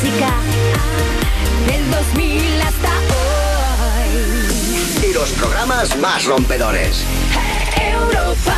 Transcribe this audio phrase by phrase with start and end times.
[0.00, 0.30] música
[1.66, 5.10] del 2000 hasta hoy.
[5.10, 7.04] Y los programas más rompedores.
[7.80, 8.54] Europa.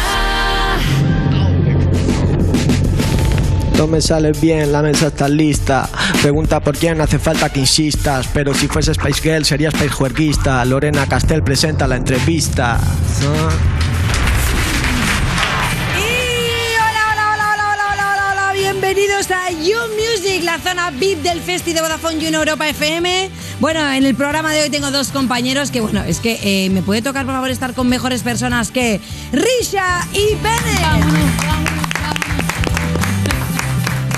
[3.79, 5.89] No me sale bien, la mesa está lista.
[6.21, 8.29] Pregunta por quién, hace falta que insistas.
[8.34, 10.62] Pero si fuese Spice Girl, sería Spice Juerguista.
[10.66, 12.79] Lorena Castel presenta la entrevista.
[19.30, 23.30] You Music, la zona VIP del Festi de Vodafone You Europa FM.
[23.61, 26.82] Bueno, en el programa de hoy tengo dos compañeros que, bueno, es que eh, me
[26.82, 31.60] puede tocar, por favor, estar con mejores personas que Risha y Bene.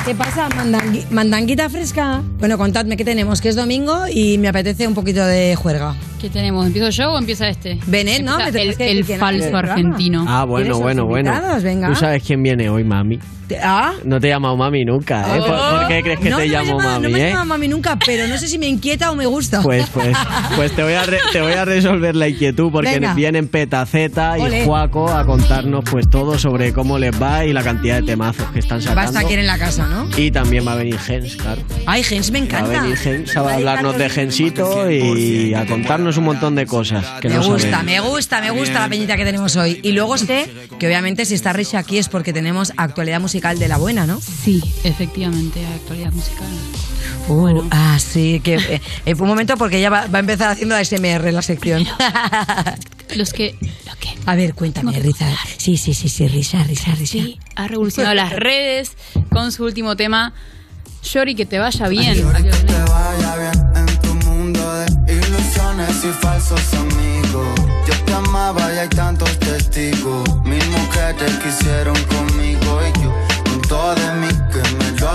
[0.05, 0.49] ¿Qué pasa?
[0.51, 2.23] Mandangui- ¿Mandanguita fresca?
[2.41, 5.95] Bueno, contadme qué tenemos, que es domingo y me apetece un poquito de juerga.
[6.21, 6.67] ¿Qué tenemos?
[6.67, 7.79] ¿Empiezo yo o empieza este?
[7.87, 8.33] Benet, ¿no?
[8.39, 10.25] Empieza Que El, que- el que- falso que- que- argentino.
[10.29, 11.33] Ah, bueno, ¿Tienes bueno, bueno.
[11.63, 11.89] Venga.
[11.89, 13.19] ¿Tú sabes quién viene hoy, mami?
[13.63, 13.93] ¿Ah?
[14.05, 15.41] No te he llamado mami nunca, ¿eh?
[15.41, 15.77] ¿Por, Oh.
[15.81, 17.31] por qué crees que no, te no llamo llama- mami, No me eh?
[17.31, 19.61] llama mami nunca, pero no sé si me inquieta o me gusta.
[19.63, 20.17] Pues, pues,
[20.57, 23.13] pues te voy a re- te voy a resolver la inquietud porque Venga.
[23.15, 24.65] vienen Petaceta y Ole.
[24.65, 28.61] Juaco a contarnos pues todo sobre cómo les va y la cantidad de temazos que
[28.61, 29.03] están sacando.
[29.03, 30.09] Basta aquí en la casa, ¿no?
[30.17, 31.63] Y también va a venir Gens, claro.
[31.87, 32.81] Ay, Gens me Va a encanta.
[32.83, 37.35] venir Gens a hablarnos de Gensito y a contarnos un montón de cosas que Me
[37.37, 37.85] no gusta, sabemos.
[37.85, 39.81] me gusta, me gusta la peñita que tenemos hoy.
[39.83, 43.69] Y luego sé que obviamente si está Risha aquí es porque tenemos actualidad musical de
[43.69, 44.21] la buena, ¿no?
[44.21, 46.47] Sí, efectivamente, actualidad musical.
[47.29, 50.51] Uh, ah, sí, que eh, eh, fue un momento porque ya va, va a empezar
[50.51, 51.87] haciendo ASMR la sección.
[53.17, 55.29] Los que, los que A ver, cuéntame, Risa.
[55.59, 57.13] Sí, sí, sí, sí, Risa, Risa, Risa.
[57.13, 58.93] sí, ha revolucionado las redes
[59.31, 60.33] con su último tema.
[61.03, 62.15] Shori, que te vaya bien.
[62.15, 67.49] te vaya bien en tu mundo de ilusiones y falsos amigos.
[67.87, 70.43] Yo te amaba y hay tantos testigos.
[70.45, 72.72] Mil mujeres quisieron conmigo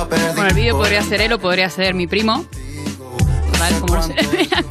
[0.10, 2.46] Bueno, el vídeo podría ser él o podría ser mi primo.
[3.82, 4.14] Como se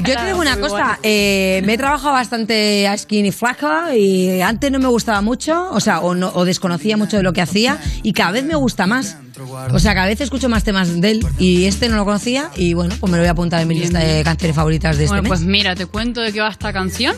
[0.04, 4.70] Yo te digo una cosa, eh, me he trabajado bastante a skinny flaca y antes
[4.70, 7.78] no me gustaba mucho, o sea, o, no- o desconocía mucho de lo que hacía
[8.04, 9.16] y cada vez me gusta más.
[9.72, 12.74] O sea, cada vez escucho más temas de él y este no lo conocía y
[12.74, 15.14] bueno, pues me lo voy a apuntar en mi lista de canciones favoritas de este
[15.16, 15.48] Bueno, pues mes.
[15.48, 17.16] mira, te cuento de qué va esta canción.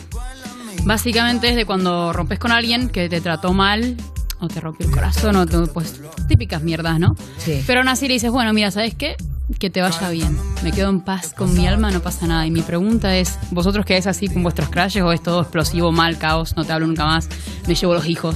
[0.85, 3.95] Básicamente es de cuando rompes con alguien que te trató mal
[4.39, 7.15] o te rompió el corazón o te- pues típicas mierdas, ¿no?
[7.37, 7.63] Sí.
[7.67, 9.15] Pero aún así le dices, bueno, mira, ¿sabes qué?
[9.57, 10.37] Que te vaya bien.
[10.63, 12.45] Me quedo en paz con mi alma, no pasa nada.
[12.45, 16.17] Y mi pregunta es, ¿vosotros quedáis así con vuestros crashes o es todo explosivo, mal,
[16.17, 17.27] caos, no te hablo nunca más,
[17.67, 18.35] me llevo los hijos?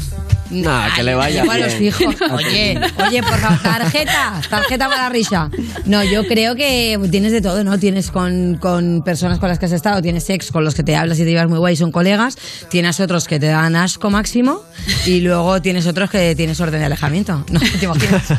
[0.50, 1.62] Nah, que le vaya bien.
[1.62, 2.16] los hijos.
[2.32, 5.50] Oye, oye, por favor, tarjeta, tarjeta para Risha.
[5.86, 7.80] No, yo creo que tienes de todo, ¿no?
[7.80, 10.96] Tienes con, con personas con las que has estado, tienes ex con los que te
[10.96, 12.38] hablas y te llevas muy guay, son colegas,
[12.70, 14.62] tienes otros que te dan asco máximo
[15.06, 17.44] y luego tienes otros que tienes orden de alejamiento.
[17.50, 18.24] No, te imaginas.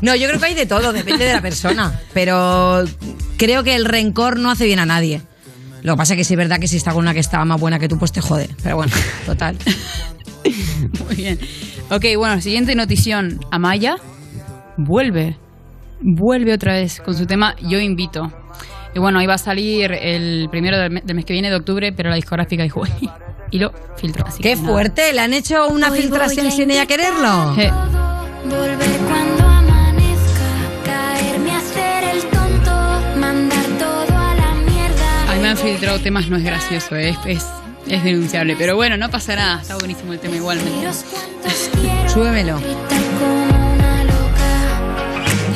[0.00, 2.84] No, yo creo que hay de todo, depende de la persona, pero
[3.36, 5.22] creo que el rencor no hace bien a nadie.
[5.82, 7.44] Lo que pasa es que sí es verdad que si está con una que estaba
[7.44, 8.48] más buena que tú, pues te jode.
[8.62, 8.92] Pero bueno,
[9.26, 9.56] total.
[11.06, 11.38] Muy bien.
[11.90, 13.40] Ok, bueno, siguiente notición.
[13.50, 13.96] Amaya
[14.76, 15.36] vuelve.
[16.00, 18.32] Vuelve otra vez con su tema Yo Invito.
[18.94, 21.56] Y bueno, ahí va a salir el primero del, me- del mes que viene de
[21.56, 22.82] octubre, pero la discográfica dijo
[23.50, 24.26] y lo filtró.
[24.26, 27.54] Así Qué fuerte, le han hecho una Hoy filtración sin ella quererlo.
[27.58, 27.70] Eh,
[35.52, 37.44] han filtrado temas, no es gracioso, es, es,
[37.86, 38.56] es denunciable.
[38.56, 40.88] Pero bueno, no pasa nada, está buenísimo el tema igualmente.
[42.08, 42.58] Súbemelo.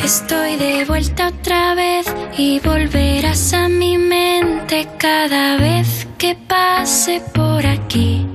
[0.05, 7.67] Estoy de vuelta otra vez y volverás a mi mente cada vez que pase por
[7.67, 8.27] aquí.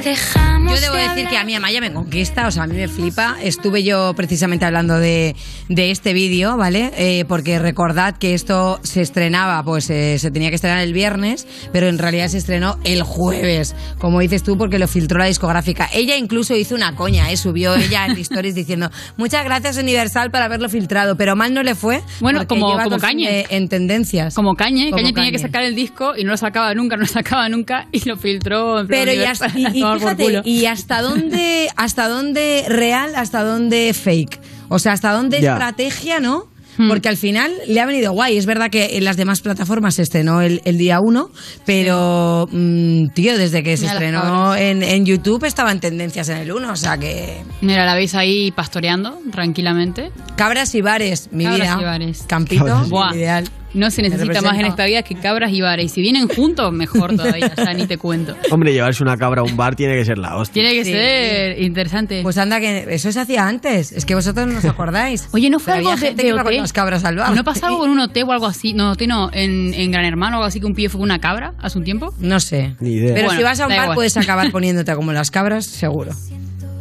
[0.00, 2.74] Dejamos Yo debo de decir que a mí Amaya me conquista, o sea, a mí
[2.76, 3.36] me flipa.
[3.42, 5.36] Estuve yo precisamente hablando de,
[5.68, 6.90] de este vídeo, ¿vale?
[6.96, 11.46] Eh, porque recordad que esto se estrenaba, pues eh, se tenía que estrenar el viernes,
[11.72, 15.88] pero en realidad se estrenó el jueves, como dices tú, porque lo filtró la discográfica.
[15.92, 17.36] Ella incluso hizo una coña, ¿eh?
[17.36, 21.74] Subió ella en stories diciendo, muchas gracias Universal por haberlo filtrado, pero mal no le
[21.74, 22.02] fue.
[22.20, 23.30] Bueno, como- como Kanye.
[23.30, 24.34] de- en tendencias.
[24.34, 27.02] Como Cañe, Como Cañe tenía que sacar el disco y no lo sacaba nunca, no
[27.02, 28.80] lo sacaba nunca y lo filtró.
[28.80, 30.42] en Pero y, universal, hasta, y- y fíjate, culo.
[30.44, 34.40] y hasta dónde, hasta dónde real, hasta dónde fake.
[34.68, 36.50] O sea, hasta dónde estrategia, ¿no?
[36.78, 36.88] Hmm.
[36.88, 38.38] Porque al final le ha venido guay.
[38.38, 41.28] Es verdad que en las demás plataformas se estrenó el, el día 1,
[41.66, 46.38] pero, mm, tío, desde que se Mira estrenó en, en YouTube estaba en tendencias en
[46.38, 46.72] el 1.
[46.72, 47.42] O sea que.
[47.60, 50.12] Mira, la veis ahí pastoreando tranquilamente.
[50.36, 51.76] Cabras y bares, mi Cabras vida.
[51.78, 52.24] y bares.
[52.26, 53.14] Campito, Cabras y Buah.
[53.16, 53.50] ideal.
[53.74, 55.86] No se necesita más en esta vida que cabras y bares.
[55.86, 58.36] Y si vienen juntos, mejor todavía, ya ni te cuento.
[58.50, 60.62] Hombre, llevarse una cabra a un bar tiene que ser la hostia.
[60.62, 60.92] Tiene que Sí.
[60.92, 62.20] ser interesante.
[62.22, 63.92] Pues anda, que eso se hacía antes.
[63.92, 65.28] Es que vosotros no os acordáis.
[65.32, 66.60] Oye, ¿no fue Pero algo había de, gente de que iba con OT?
[66.60, 67.34] las cabras al bar.
[67.34, 68.74] ¿No pasó algo con un OT o algo así?
[68.74, 71.04] No, OT no, en, en Gran Hermano o algo así que un pibe fue con
[71.08, 72.12] una cabra hace un tiempo.
[72.18, 72.76] No sé.
[72.80, 73.14] Ni idea.
[73.14, 73.94] Pero Bueno, si vas a un bar igual.
[73.94, 76.12] puedes acabar poniéndote como las cabras, seguro.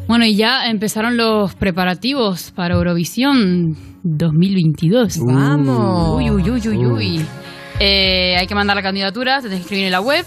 [0.08, 5.20] Bueno, y ya empezaron los preparativos para Eurovisión 2022.
[5.20, 6.18] Vamos.
[6.18, 7.26] Uy, uy, uy, uy, uy.
[7.80, 10.26] Eh, hay que mandar la candidatura, te tienes que escribir en la web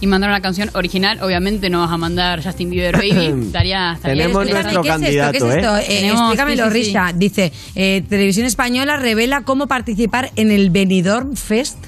[0.00, 1.18] y mandar una canción original.
[1.22, 3.42] Obviamente no vas a mandar Justin Bieber Baby.
[3.46, 4.82] Estaría, estaría Tenemos nuestro ¿Qué es esto?
[4.82, 5.76] ¿Qué es candidato, esto?
[5.78, 6.86] Eh, Tenemos- explícamelo, sí, sí, sí.
[6.86, 7.12] Risha.
[7.14, 11.78] Dice, eh, Televisión Española revela cómo participar en el Benidorm Fest.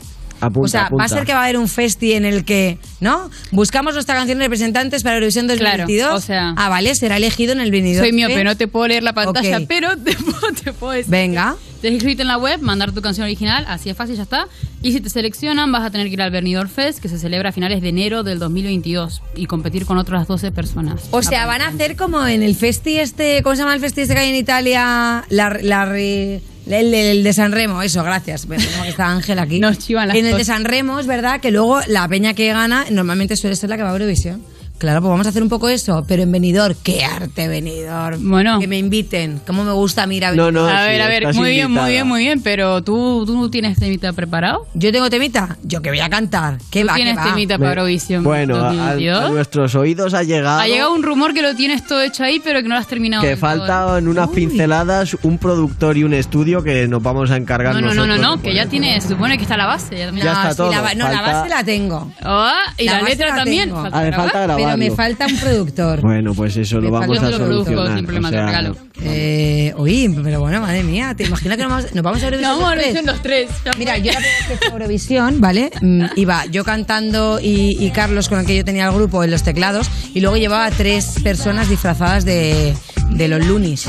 [0.43, 2.79] Apunta, o sea, va a ser que va a haber un festi en el que,
[3.01, 3.31] ¿no?
[3.53, 6.03] Buscamos nuestra canción representantes para Eurovisión 2022.
[6.05, 8.89] Claro, o sea- ah, vale, será elegido en el Benidorm Soy miope, no te puedo
[8.89, 11.11] leer la pantalla, pero te puedo, te puedo decir.
[11.11, 11.55] Venga.
[11.83, 14.47] Tienes que escribirte en la web, mandar tu canción original, así es fácil, ya está.
[14.83, 17.51] Y si te seleccionan, vas a tener que ir al Benidorm Fest, que se celebra
[17.51, 21.03] a finales de enero del 2022, y competir con otras 12 personas.
[21.11, 24.01] O sea, van a hacer como en el festi este, ¿cómo se llama el festi
[24.03, 25.25] este que hay en Italia?
[25.29, 28.47] La, la re- el, el de San Remo, eso, gracias.
[28.47, 29.59] Bueno, como que está Ángel aquí.
[29.61, 30.45] Nos chivan las en el de.
[30.45, 33.83] San Remo es verdad que luego la peña que gana normalmente suele ser la que
[33.83, 34.41] va a Eurovisión.
[34.83, 38.17] Claro, pues vamos a hacer un poco eso, pero en venidor, qué arte venidor.
[38.19, 38.59] Bueno.
[38.59, 41.51] Que me inviten, cómo me gusta mirar No, no, a sí, ver, a ver, muy
[41.51, 44.67] bien, muy bien, muy bien, pero tú, tú no tienes temita preparado.
[44.75, 46.59] Yo tengo temita, yo que voy a cantar.
[46.73, 49.31] ¿Qué ¿Tú va, tienes temita para Eurovisión Bueno, a, a 2022?
[49.31, 52.61] nuestros oídos ha llegado, Ha llegado un rumor que lo tienes todo hecho ahí, pero
[52.61, 53.23] que no lo has terminado.
[53.23, 53.51] que del todo.
[53.51, 54.35] falta en unas Uy.
[54.35, 58.17] pinceladas un productor y un estudio que nos vamos a encargar No, no, no, no,
[58.19, 59.97] no, que ya tiene, se supone que está la base.
[59.97, 62.11] Ya, No, está sí, todo, la no, la base la tengo.
[62.21, 63.71] Ah, y La la, letra también.
[63.71, 64.31] Falta Ah, le grabar.
[64.33, 64.72] falta grabarlo.
[64.77, 66.01] Pero me falta un productor.
[66.13, 67.97] Bueno, pues eso Me lo vamos a produzco solucionar.
[67.97, 68.77] sin problema, o te sea, regalo.
[69.05, 72.53] Eh, uy, pero bueno, madre mía, ¿te imaginas que nos vamos, nos vamos a Eurovisión?
[72.53, 72.97] No, vamos a los tres?
[72.97, 73.79] Eurovisión los tres.
[73.79, 75.71] Mira, yo la primera vez que Eurovisión, ¿vale?
[75.81, 79.31] Mm, Iba yo cantando y, y Carlos, con el que yo tenía el grupo, en
[79.31, 82.75] los teclados, y luego llevaba tres personas disfrazadas de,
[83.11, 83.89] de los Lunis.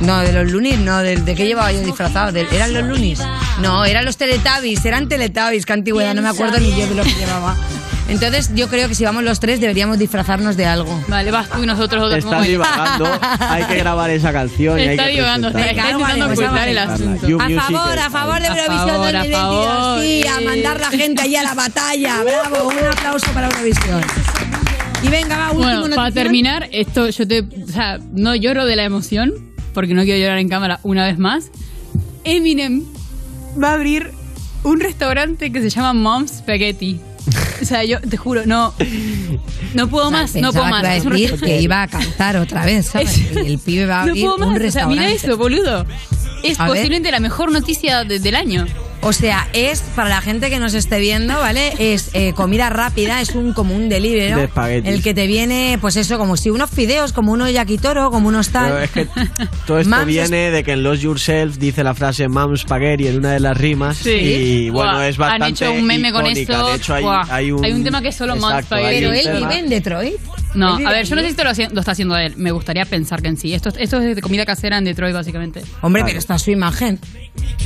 [0.00, 2.32] No, de los Lunis, no, ¿de, de qué llevaba yo disfrazado?
[2.32, 3.20] ¿De- ¿Eran los Lunis?
[3.60, 7.02] No, eran los Teletubbies, eran Teletubbies, qué antigüedad, no me acuerdo ni yo de lo
[7.02, 7.56] que llevaba.
[8.10, 11.02] Entonces, yo creo que si vamos los tres deberíamos disfrazarnos de algo.
[11.08, 12.24] Vale, vas tú y nosotros otros.
[12.24, 13.08] Estás divagando,
[13.40, 15.80] hay que grabar esa canción y hay Está que divagando, presentarla.
[15.82, 16.94] está intentando vale, pues ocultar el vamos.
[17.00, 17.28] asunto.
[17.28, 19.40] You A Music favor, a favor de A Eurovisión favor, a 2022.
[19.40, 20.02] favor.
[20.02, 22.16] Sí, a mandar la gente allí a la batalla.
[22.24, 24.00] Bravo, un aplauso para Eurovisión.
[25.02, 26.12] Y venga, va, último Bueno, para notición.
[26.24, 27.40] terminar, esto yo te.
[27.40, 29.32] O sea, no lloro de la emoción,
[29.72, 31.50] porque no quiero llorar en cámara una vez más.
[32.24, 32.84] Eminem
[33.62, 34.10] va a abrir
[34.62, 37.00] un restaurante que se llama Mom's Spaghetti.
[37.60, 38.74] O sea, yo te juro, no.
[39.74, 40.82] No puedo más, no puedo más.
[40.82, 43.16] que iba un a decir que iba a cantar otra vez, ¿sabes?
[43.18, 44.48] Es- el pibe va a no abrir puedo un más.
[44.48, 45.00] O sea, restaurante.
[45.00, 45.86] mira eso, boludo.
[46.42, 46.72] Es A ver.
[46.76, 48.66] posiblemente la mejor noticia de- del año.
[49.02, 51.72] O sea, es, para la gente que nos esté viendo, ¿vale?
[51.78, 54.36] Es eh, comida rápida, es un como un delivery, ¿no?
[54.36, 54.92] De espaguetis.
[54.92, 58.50] El que te viene, pues eso, como si unos fideos, como unos yakitoro, como unos
[58.50, 58.70] tal.
[58.72, 59.06] Pero es que
[59.66, 63.16] todo esto Mams viene de que en Los Yourself dice la frase Mam Spaghetti en
[63.18, 64.10] una de las rimas Sí.
[64.10, 66.52] y bueno, es bastante Han hecho un meme con icónica.
[66.52, 66.68] eso.
[66.68, 69.00] De hecho, hay, un, hay un tema que es solo hay Spaghetti.
[69.00, 70.16] Pero él vive en Detroit.
[70.54, 72.34] No, Él vive a ver, yo no sé si esto lo, lo está haciendo él.
[72.36, 73.54] Me gustaría pensar que en sí.
[73.54, 75.62] Esto, esto es de comida casera en Detroit, básicamente.
[75.82, 76.06] Hombre, Claro.
[76.08, 76.98] pero está su imagen.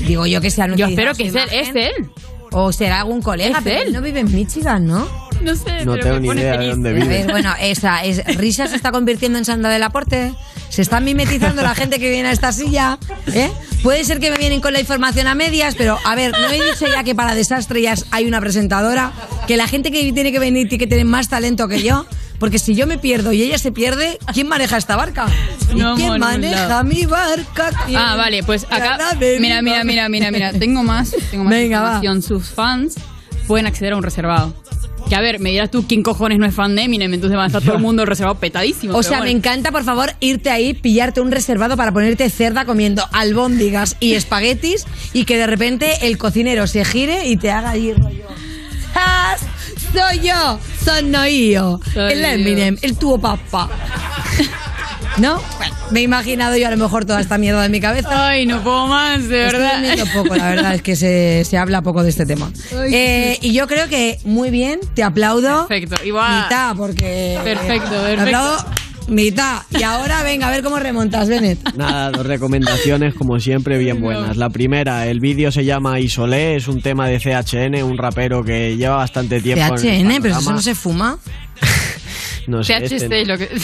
[0.06, 2.10] Digo yo que sea Yo espero que sea es de él.
[2.56, 3.86] O será algún colega, Es pero él.
[3.88, 5.08] él no vive en Michigan, ¿no?
[5.42, 6.70] No sé, No pero tengo me ni pone idea de feliz.
[6.75, 7.06] dónde A vive.
[7.08, 10.32] ver, bueno, esa es, Risa se está convirtiendo en Sandra del Aporte.
[10.68, 12.99] Se está mimetizando la gente que viene a esta silla.
[13.32, 13.50] ¿eh?
[13.82, 16.54] Puede ser que me vienen con la información a medias, pero a ver, no he
[16.54, 19.12] dicho ya que para Desastre ya hay una presentadora.
[19.49, 22.06] Que la gente que tiene que venir tiene que tener más talento que yo.
[22.44, 25.28] Porque si yo me pierdo y ella se pierde, ¿quién maneja esta barca?
[25.72, 27.70] ¿Y No quién maneja mi barca?
[27.96, 28.98] Ah, vale, pues acá.
[29.40, 30.52] Mira, mira, mira, mira, mira.
[30.58, 31.86] Tengo más, tengo más Venga, va.
[31.86, 32.20] información.
[32.20, 32.96] Sus fans
[33.46, 34.52] pueden acceder a un reservado.
[35.08, 37.44] Que a ver, me dirás tú quién cojones no es fan de Eminem, entonces va
[37.44, 38.94] a estar todo el mundo reservado petadísimo.
[38.94, 39.38] O sea, me bueno.
[39.38, 44.84] encanta, por favor, irte ahí, pillarte un reservado para ponerte cerda comiendo albóndigas y espaguetis
[45.14, 48.26] y que de repente el cocinero se gire y te haga ahí rollo.
[49.94, 52.24] Soy yo, soy yo, Soy el.
[52.24, 53.68] Eminem, el tuo papá.
[55.18, 55.40] ¿No?
[55.58, 58.08] Bueno, me he imaginado yo a lo mejor toda esta mierda en mi cabeza.
[58.28, 60.04] Ay, no puedo más, de Estoy verdad.
[60.12, 62.50] poco, la verdad es que se, se habla poco de este tema.
[62.96, 65.68] Eh, y yo creo que muy bien, te aplaudo.
[65.68, 66.42] Perfecto, igual.
[66.42, 67.38] Mitad, porque.
[67.44, 68.22] Perfecto, Te perfecto.
[68.22, 68.64] aplaudo
[69.08, 69.62] mitad.
[69.70, 71.75] Y ahora venga, a ver cómo remontas, Bennett.
[71.75, 74.37] Nada, dos recomendaciones como siempre bien buenas.
[74.37, 78.76] La primera, el vídeo se llama Isolé, es un tema de CHN, un rapero que
[78.76, 81.18] lleva bastante tiempo en el CHN, pero eso no se fuma.
[82.46, 83.49] No sé, THC este lo que.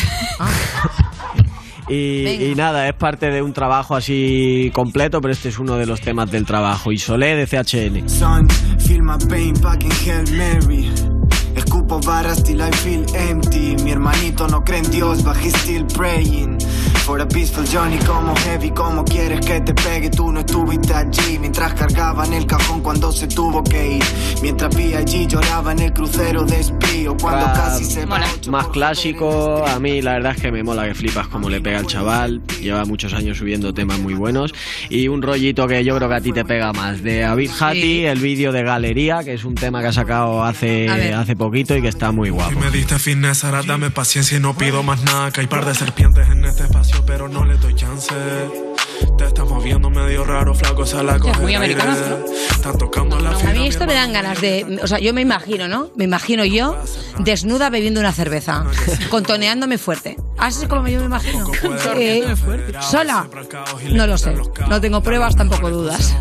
[1.89, 2.45] Y, Venga.
[2.45, 6.01] y nada, es parte de un trabajo así completo, pero este es uno de los
[6.01, 6.93] temas del trabajo.
[6.93, 8.09] Y Solé de CHN.
[8.09, 8.47] Son,
[11.91, 12.41] feel my pain back in Hail Mary.
[12.41, 13.77] Escupo barras till I feel empty.
[13.83, 16.90] Mi hermanito no cree en Dios, but he's still praying.
[17.11, 21.41] For a peaceful Johnny como heavy, como quieres que te pegue, tú no estuviste allí.
[21.41, 24.05] Mientras cargaba en el cajón cuando se tuvo que ir.
[24.43, 27.17] Mientras vi allí lloraba en el crucero de espío.
[27.21, 28.27] Cuando Ah, casi se va mola.
[28.37, 31.61] ocho Más clásico, a mí la verdad es que me mola que flipas como le
[31.61, 32.43] pega al chaval.
[32.61, 34.55] Lleva muchos años subiendo temas muy buenos.
[34.89, 37.03] Y un rollito que yo creo que a ti te pega más.
[37.03, 40.89] De Avid Hati, el vídeo de Galería, que es un tema que ha sacado hace,
[41.13, 42.61] hace poquito y que está muy Si guapo.
[42.61, 45.33] me diste fitness, ahora dame paciencia y no pido más nada.
[45.33, 48.15] Que hay par de serpientes en este espacio, pero no le doy chance.
[49.17, 51.97] Te estás moviendo medio raro, flaco, se la coge muy americano.
[52.51, 54.79] Están tocando la A fibra, mí esto me dan ganas de.
[54.83, 55.91] O sea, yo me imagino, ¿no?
[55.97, 56.77] Me imagino yo
[57.19, 58.65] desnuda bebiendo una cerveza,
[59.11, 60.17] contoneándome fuerte.
[60.37, 61.51] Así es como yo me imagino.
[61.97, 62.35] Eh,
[62.81, 63.29] ¿Sola?
[63.91, 64.35] No lo sé.
[64.69, 66.15] No tengo pruebas, tampoco dudas.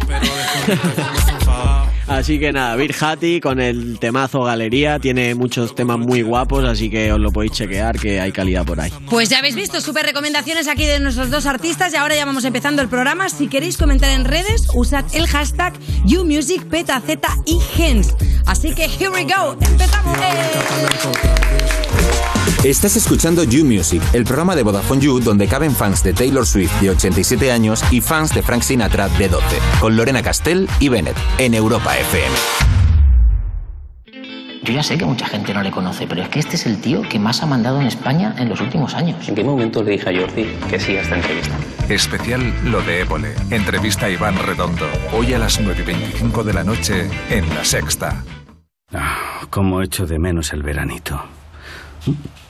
[2.10, 4.98] Así que nada, Vir Hati con el temazo Galería.
[5.00, 8.82] Tiene muchos temas muy guapos, así que os lo podéis chequear, que hay calidad por
[8.82, 8.92] ahí.
[9.10, 12.46] Pues ya habéis visto, súper recomendaciones aquí de nuestros dos artistas y ahora ya vamos
[12.46, 13.30] empezando el programa.
[13.30, 15.74] Si queréis comentar en redes, usad el hashtag
[16.06, 17.04] YouMusicPetaz
[17.46, 18.16] y Gens.
[18.48, 20.18] Así que here we go, empezamos.
[22.64, 26.82] Estás escuchando You Music, el programa de Vodafone You donde caben fans de Taylor Swift
[26.82, 29.46] de 87 años y fans de Frank Sinatra de 12,
[29.80, 32.36] con Lorena Castell y Bennett en Europa FM.
[34.62, 36.82] Yo ya sé que mucha gente no le conoce, pero es que este es el
[36.82, 39.26] tío que más ha mandado en España en los últimos años.
[39.30, 41.56] ¿En qué momento le dije a Jordi que sí a esta entrevista?
[41.88, 43.36] Especial Lo de Évole.
[43.52, 44.86] Entrevista a Iván Redondo.
[45.14, 48.22] Hoy a las 9.25 de la noche en La Sexta.
[48.94, 51.24] Ah, cómo echo de menos el veranito.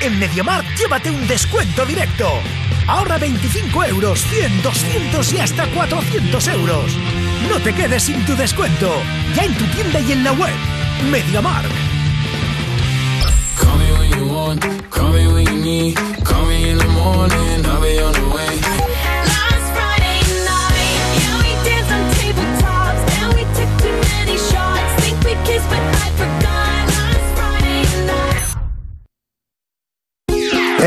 [0.00, 2.28] En MediaMarkt llévate un descuento directo.
[2.86, 6.92] Ahorra 25 euros, 100, 200 y hasta 400 euros.
[7.48, 8.92] No te quedes sin tu descuento.
[9.34, 10.54] Ya en tu tienda y en la web.
[11.10, 11.70] MediaMarkt.
[13.58, 17.64] Call me when you want, call me when you need, call me in the morning,
[17.64, 18.87] I'll be on the way.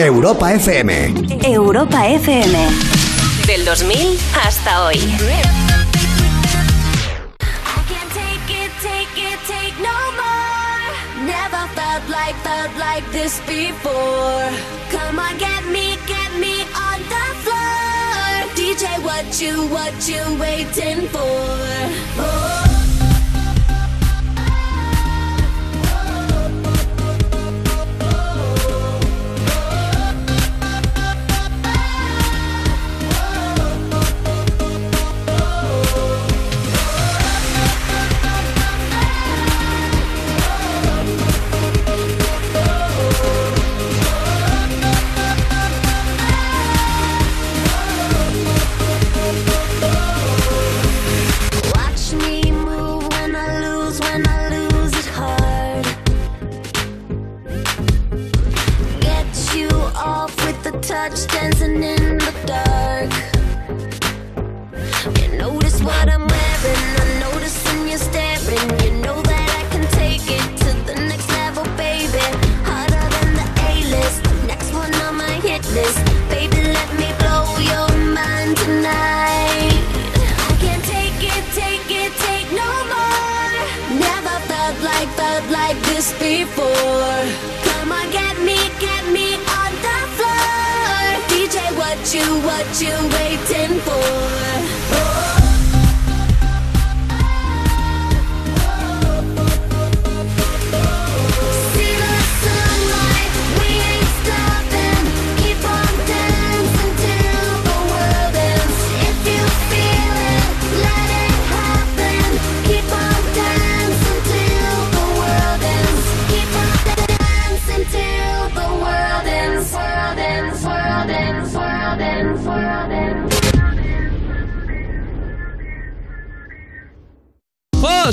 [0.06, 1.14] Europa FM.
[1.46, 2.56] Europa FM.
[3.46, 4.98] Del 2000 hasta hoy.
[7.88, 11.26] Can't take it, take it, take no more.
[11.26, 14.50] Never felt like, felt like this before.
[14.90, 18.50] Come on, get me, get me on the floor.
[18.56, 21.20] DJ, what you, what you waiting for?
[22.18, 22.71] Oh.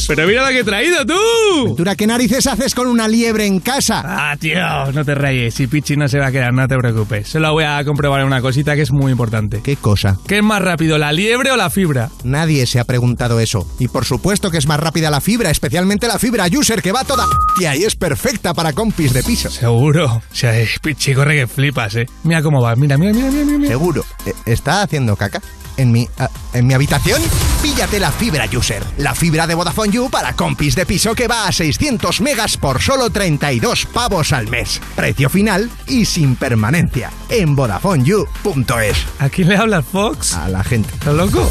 [0.09, 1.67] ¡Pero mira lo que he traído tú!
[1.67, 4.03] Ventura, ¿qué narices haces con una liebre en casa?
[4.05, 4.59] Ah, tío,
[4.95, 5.53] no te rayes.
[5.55, 7.29] Si Pichi no se va a quedar, no te preocupes.
[7.29, 9.61] Solo voy a comprobar una cosita que es muy importante.
[9.63, 10.17] ¿Qué cosa?
[10.27, 12.09] ¿Qué es más rápido, la liebre o la fibra?
[12.25, 13.71] Nadie se ha preguntado eso.
[13.79, 17.05] Y por supuesto que es más rápida la fibra, especialmente la fibra user que va
[17.05, 17.27] toda
[17.61, 19.51] y es perfecta para compis de piso.
[19.51, 20.07] Seguro.
[20.07, 22.07] O sea, eh, Pichi, corre que flipas, ¿eh?
[22.25, 22.75] Mira cómo va.
[22.77, 23.59] Mira, mira, mira, mira.
[23.59, 23.69] mira.
[23.69, 24.05] Seguro.
[24.25, 25.43] Eh, ¿Está haciendo caca?
[25.77, 27.21] ¿En mi, ah, ¿En mi habitación?
[27.63, 28.85] Píllate la fibra user.
[28.99, 32.81] La fibra de Vodafone You para compis de piso que va a 600 megas por
[32.81, 34.81] solo 32 pavos al mes.
[34.95, 37.11] Precio final y sin permanencia.
[37.29, 39.07] En VodafoneYou.es.
[39.19, 40.35] ¿A quién le hablas, Fox?
[40.35, 40.95] A la gente.
[40.95, 41.51] ¿Estás loco?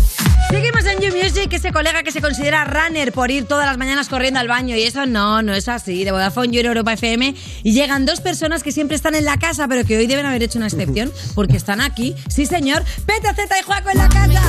[0.51, 4.09] Seguimos en You Music, ese colega que se considera runner por ir todas las mañanas
[4.09, 6.03] corriendo al baño y eso no, no es así.
[6.03, 9.37] De Vodafone You en Europa FM y llegan dos personas que siempre están en la
[9.37, 12.15] casa pero que hoy deben haber hecho una excepción porque están aquí.
[12.27, 12.83] Sí, señor.
[13.05, 14.41] Peta, Zeta y Juaco en la casa.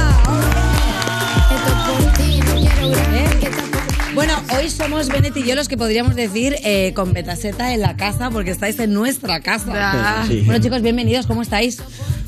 [3.15, 3.51] ¿Eh?
[4.13, 7.97] Bueno, hoy somos Benet y yo los que podríamos decir eh, con Petaseta en la
[7.97, 10.25] casa porque estáis en nuestra casa.
[10.27, 10.43] Sí.
[10.47, 11.81] Bueno chicos, bienvenidos, ¿cómo estáis?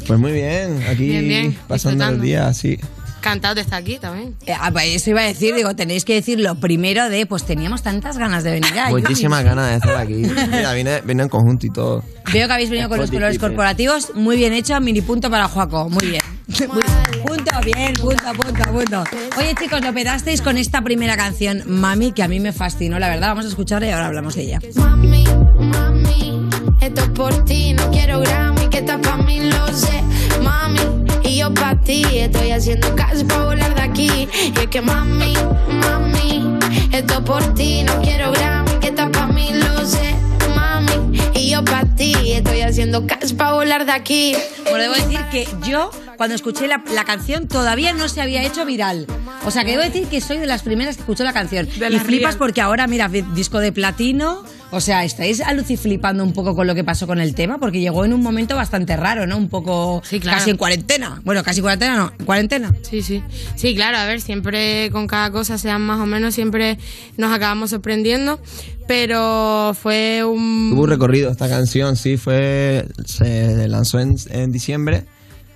[0.06, 2.78] Pues muy bien, aquí Bien, bien, pasando el día, sí.
[3.24, 4.36] Cantado estar aquí también.
[4.44, 7.44] Eh, ah, pues eso iba a decir, digo, tenéis que decir lo primero de, pues
[7.44, 10.26] teníamos tantas ganas de venir a You Muchísimas ganas de estar aquí.
[10.50, 12.04] Mira, vine, vine en conjunto y todo.
[12.30, 15.88] Veo que habéis venido con los colores corporativos, muy bien hecho, mini punto para Juaco,
[15.88, 16.20] muy bien.
[16.48, 17.24] Muy bien.
[17.24, 19.04] Punto, bien, punto, punto, punto.
[19.38, 23.08] Oye chicos, lo pedasteis con esta primera canción, Mami, que a mí me fascinó, la
[23.08, 24.58] verdad, vamos a escucharla y ahora hablamos de ella.
[24.76, 25.24] Mami,
[25.58, 26.46] mami,
[26.82, 30.02] esto es por ti, no quiero Grammy, que estás pa' mí, lo sé,
[30.42, 31.03] mami,
[31.44, 35.34] yo pa' ti, estoy haciendo caso pa' volar de aquí, y es que mami,
[35.68, 36.58] mami,
[36.90, 40.14] esto es por ti, no quiero Grammy, que estás pa' mí, lo sé,
[40.56, 44.34] mami, y yo pa' ti, estoy haciendo caso pa' volar de aquí.
[44.62, 48.64] Bueno, debo decir que yo, cuando escuché la, la canción, todavía no se había hecho
[48.64, 49.06] viral.
[49.44, 51.68] O sea, que debo decir que soy de las primeras que escuchó la canción.
[51.78, 52.38] De y flipas real.
[52.38, 54.42] porque ahora, mira, disco de platino.
[54.74, 58.04] O sea, estáis aluciflipando un poco con lo que pasó con el tema, porque llegó
[58.04, 59.36] en un momento bastante raro, ¿no?
[59.36, 60.38] Un poco claro.
[60.38, 61.20] casi en cuarentena.
[61.24, 62.74] Bueno, casi cuarentena, no, en cuarentena.
[62.82, 63.22] Sí, sí.
[63.54, 66.76] Sí, claro, a ver, siempre con cada cosa, sean más o menos, siempre
[67.16, 68.40] nos acabamos sorprendiendo.
[68.88, 70.70] Pero fue un.
[70.70, 75.04] Tuvo un recorrido esta canción, sí, fue se lanzó en, en diciembre.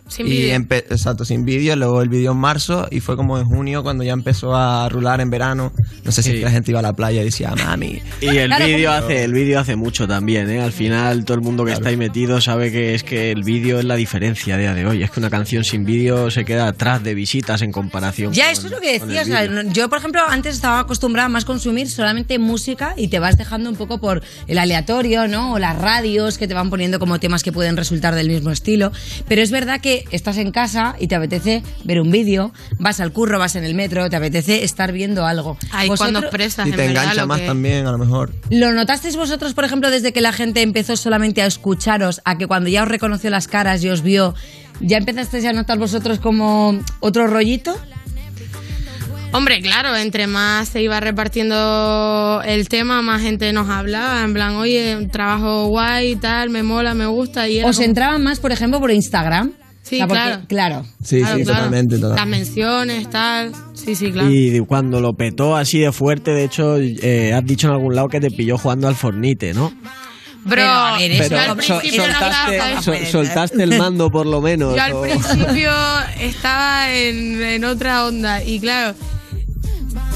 [0.08, 3.82] Sin y exacto, sin vídeo, luego el vídeo en marzo y fue como en junio
[3.82, 5.72] cuando ya empezó a rular en verano.
[6.04, 8.00] No sé si la gente iba a la playa y decía, mami.
[8.20, 10.60] Y el Claro, vídeo como- hace el vídeo hace mucho también, ¿eh?
[10.62, 13.78] Al final todo el mundo que está ahí metido sabe que es que el vídeo
[13.78, 15.02] es la diferencia a día de hoy.
[15.02, 18.32] Es que una canción sin vídeo se queda atrás de visitas en comparación.
[18.32, 19.22] Ya, con- eso es lo que con decía.
[19.22, 19.62] el o sea, vídeo.
[19.62, 23.36] no- yo, por ejemplo, antes estaba acostumbrada a más consumir solamente música y te vas
[23.36, 25.52] dejando un poco por el aleatorio, ¿no?
[25.54, 28.92] O las radios que te van poniendo como temas que pueden resultar del mismo estilo.
[29.28, 33.12] Pero es verdad que estás en casa y te apetece ver un vídeo, vas al
[33.12, 35.56] curro, vas en el metro, te apetece estar viendo algo.
[35.72, 37.98] Ahí Vosotros- cuando expresas, Y en te verdad, engancha lo más que- también, a lo
[37.98, 38.32] mejor.
[38.50, 42.46] ¿Lo notasteis vosotros, por ejemplo, desde que la gente empezó solamente a escucharos, a que
[42.46, 44.34] cuando ya os reconoció las caras y os vio,
[44.80, 47.76] ya empezasteis a notar vosotros como otro rollito?
[49.30, 54.24] Hombre, claro, entre más se iba repartiendo el tema, más gente nos hablaba.
[54.24, 57.46] En plan, oye, un trabajo guay y tal, me mola, me gusta.
[57.46, 59.52] Y ¿Os como- entraban más, por ejemplo, por Instagram?
[59.88, 60.42] Sí, O sea, porque- claro.
[60.48, 60.86] claro.
[61.02, 61.56] Sí, Claro, sí, claro.
[61.58, 62.20] totalmente, totalmente.
[62.20, 63.52] Las menciones, tal.
[63.74, 64.28] Sí, sí, claro.
[64.30, 68.08] Y cuando lo petó así de fuerte, de hecho, eh, has dicho en algún lado
[68.08, 69.72] que te pilló jugando al Fornite, ¿no?
[70.44, 70.62] Bro,
[70.98, 74.74] Pero yo al so- principio no soltaste, estaba- so- soltaste el mando por lo menos.
[74.76, 75.70] Yo al o- principio
[76.20, 78.94] estaba en, en otra onda y claro,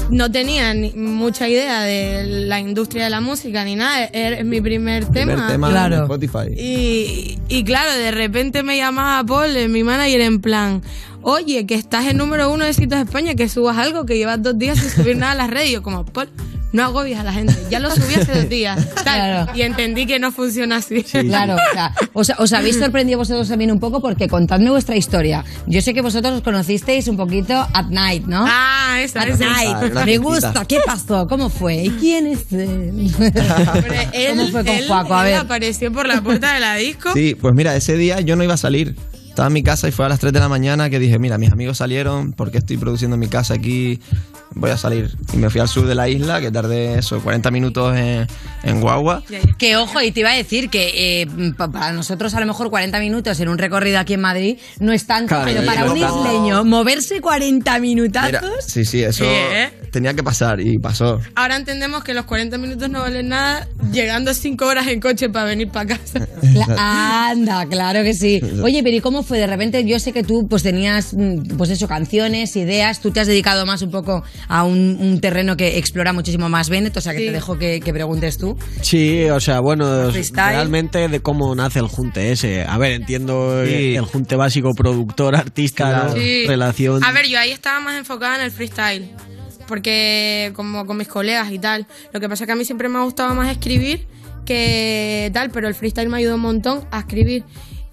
[0.09, 4.05] no tenía ni mucha idea de la industria de la música ni nada.
[4.05, 5.33] Era es mi primer tema.
[5.33, 6.53] Primer tema en Spotify.
[6.57, 10.81] Y, y claro, de repente me llamaba Paul, mi manager, en plan,
[11.21, 14.41] oye, que estás en número uno de Éxitos de España, que subas algo, que llevas
[14.41, 15.69] dos días sin subir nada a las redes.
[15.69, 16.29] Y yo como, Paul,
[16.73, 18.93] no agobies a la gente, ya lo subí hace dos días.
[19.05, 19.49] Tal.
[19.55, 21.03] Y entendí que no funciona así.
[21.03, 25.43] Claro, o sea, os, os habéis sorprendido vosotros también un poco porque contadme vuestra historia.
[25.67, 28.43] Yo sé que vosotros os conocisteis un poquito at night, ¿no?
[28.47, 29.45] Ah, esa, At esa.
[29.45, 29.93] night.
[29.95, 30.65] Ah, Me gusta.
[30.67, 31.25] ¿Qué pasó?
[31.27, 31.75] ¿Cómo fue?
[31.85, 33.11] ¿Y quién es él?
[34.13, 35.13] Él, ¿Cómo fue con él- Juaco?
[35.15, 35.41] A él ver.
[35.41, 37.13] apareció por la puerta de la disco.
[37.13, 38.95] Sí, pues mira, ese día yo no iba a salir.
[39.33, 41.39] Estaba en mi casa y fue a las 3 de la mañana que dije, mira,
[41.39, 43.99] mis amigos salieron, ¿por qué estoy produciendo en mi casa aquí?
[44.55, 45.09] Voy a salir.
[45.33, 48.27] Y me fui al sur de la isla, que tardé eso, 40 minutos en,
[48.61, 49.23] en guagua.
[49.57, 52.69] Que ojo, y te iba a decir que eh, pa- para nosotros a lo mejor
[52.69, 55.97] 40 minutos en un recorrido aquí en Madrid no es tanto, Claro, pero para un
[55.97, 58.27] isleño moverse 40 minutazos.
[58.27, 59.71] Mira, sí, sí, eso ¿eh?
[59.91, 61.19] tenía que pasar y pasó.
[61.33, 65.45] Ahora entendemos que los 40 minutos no valen nada llegando 5 horas en coche para
[65.45, 66.27] venir para casa.
[66.77, 68.39] Anda, claro que sí.
[68.63, 69.39] Oye, pero ¿y cómo fue?
[69.39, 73.19] De repente yo sé que tú pues tenías, mm, pues eso, canciones, ideas, tú te
[73.19, 77.01] has dedicado más un poco a un, un terreno que explora muchísimo más Bennett, o
[77.01, 77.25] sea que Sí.
[77.27, 78.57] te dejo que, que preguntes tú.
[78.81, 80.55] Sí, o sea, bueno, Freestyle.
[80.55, 82.63] realmente de cómo nace el junte ese.
[82.63, 83.95] A ver, entiendo Sí.
[83.95, 86.09] el junte básico productor, artista.
[86.13, 86.45] Sí.
[86.47, 87.03] relación.
[87.03, 89.09] A ver, yo ahí estaba más enfocada en el freestyle.
[89.67, 91.87] Porque como con mis colegas y tal.
[92.11, 94.05] Lo que pasa es que a mí siempre me ha gustado más escribir
[94.45, 97.43] que tal, pero el freestyle me ayudó un montón a escribir.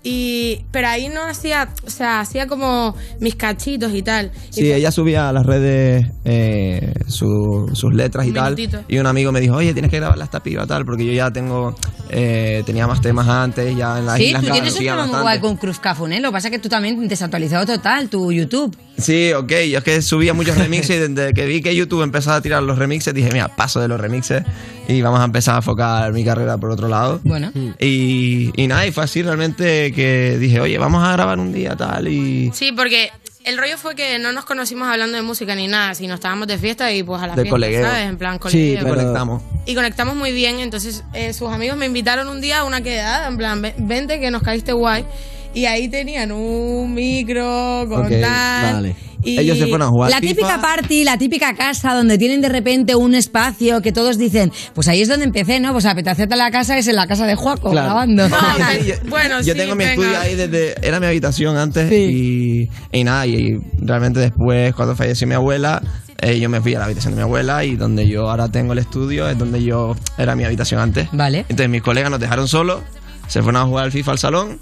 [0.03, 4.31] Y, pero ahí no hacía, o sea, hacía como mis cachitos y tal.
[4.49, 8.55] Sí, ella subía a las redes eh, su- sus letras y Un tal.
[8.57, 8.83] minutito.
[8.89, 11.31] Y un amigo me dijo, oye, tienes que grabarla esta piba tal, porque yo ya
[11.31, 11.75] tengo,
[12.09, 15.21] eh, tenía más temas antes, ya en las Sí, islas tú tienes un tema muy
[15.21, 16.21] guay con Cruz Cafún, ¿eh?
[16.21, 18.75] Lo que pasa es que tú también desactualizado total tu YouTube.
[19.01, 22.37] Sí, ok, yo es que subía muchos remixes y desde que vi que YouTube empezaba
[22.37, 24.43] a tirar los remixes, dije, mira, paso de los remixes
[24.89, 27.21] y vamos a empezar a enfocar mi carrera por otro lado.
[27.25, 27.53] Bueno.
[27.79, 31.77] Y, y nada, y fue así realmente que dije, oye, vamos a grabar un día
[31.77, 32.51] tal y...
[32.55, 33.11] Sí, porque
[33.45, 36.59] el rollo fue que no nos conocimos hablando de música ni nada, sino estábamos de
[36.59, 37.87] fiesta y pues a la De fiesta, colegueo.
[37.87, 38.09] ¿sabes?
[38.09, 38.83] En plan Sí, colegueo.
[38.83, 39.43] pero- conectamos.
[39.67, 43.29] Y conectamos muy bien, entonces eh, sus amigos me invitaron un día a una quedada,
[43.29, 45.05] en plan, "Ven- vente que nos caíste guay.
[45.55, 48.75] Y ahí tenían un micro con Ok, tal.
[48.75, 48.97] vale.
[49.23, 50.29] Y Ellos se fueron a jugar La FIFA.
[50.35, 54.89] típica party, la típica casa donde tienen de repente un espacio que todos dicen, pues
[54.89, 55.73] ahí es donde empecé, ¿no?
[55.73, 57.89] Pues apetecerte la casa es en la casa de Juaco Claro.
[57.89, 58.27] grabando.
[59.11, 59.93] bueno, Yo sí, tengo mi venga.
[60.05, 60.75] estudio ahí desde.
[60.87, 65.83] Era mi habitación antes y, y nada, y realmente después, cuando falleció mi abuela,
[66.23, 68.73] eh, yo me fui a la habitación de mi abuela y donde yo ahora tengo
[68.73, 71.09] el estudio es donde yo era mi habitación antes.
[71.13, 71.41] Vale.
[71.41, 72.81] Entonces mis colegas nos dejaron solos,
[73.27, 74.59] se fueron a jugar al FIFA al salón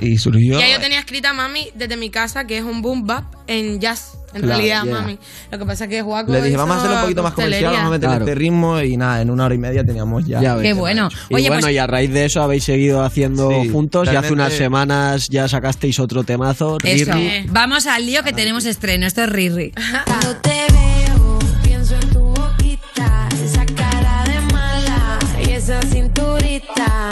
[0.00, 0.58] y surgió.
[0.58, 4.12] Ya yo tenía escrita Mami desde mi casa, que es un boom bap en jazz,
[4.32, 4.92] en Claro, realidad, yeah.
[4.94, 5.18] Mami.
[5.50, 7.72] Lo que pasa es que Juaco Le dije, vamos a hacerlo un poquito más comercial,
[7.72, 8.24] vamos a meter Claro.
[8.24, 10.40] este ritmo y nada, en una hora y media teníamos ya.
[10.40, 10.62] Ya ves.
[10.62, 11.08] Qué bueno.
[11.28, 14.16] Y Oye, bueno, pues y a raíz de eso habéis seguido haciendo Sí, juntos y
[14.16, 17.12] hace unas semanas ya sacasteis otro temazo, eso.
[17.12, 17.46] Riri.
[17.48, 19.06] Vamos al lío que tenemos estreno.
[19.06, 19.72] Esto es Riri.
[20.06, 27.08] Cuando te veo, pienso en tu boquita, esa cara de mala y esa cinturita.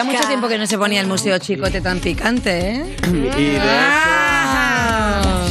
[0.00, 2.96] Hacía mucho tiempo que no se ponía el Museo Chicote tan picante, ¿eh?
[3.38, 3.60] Y de.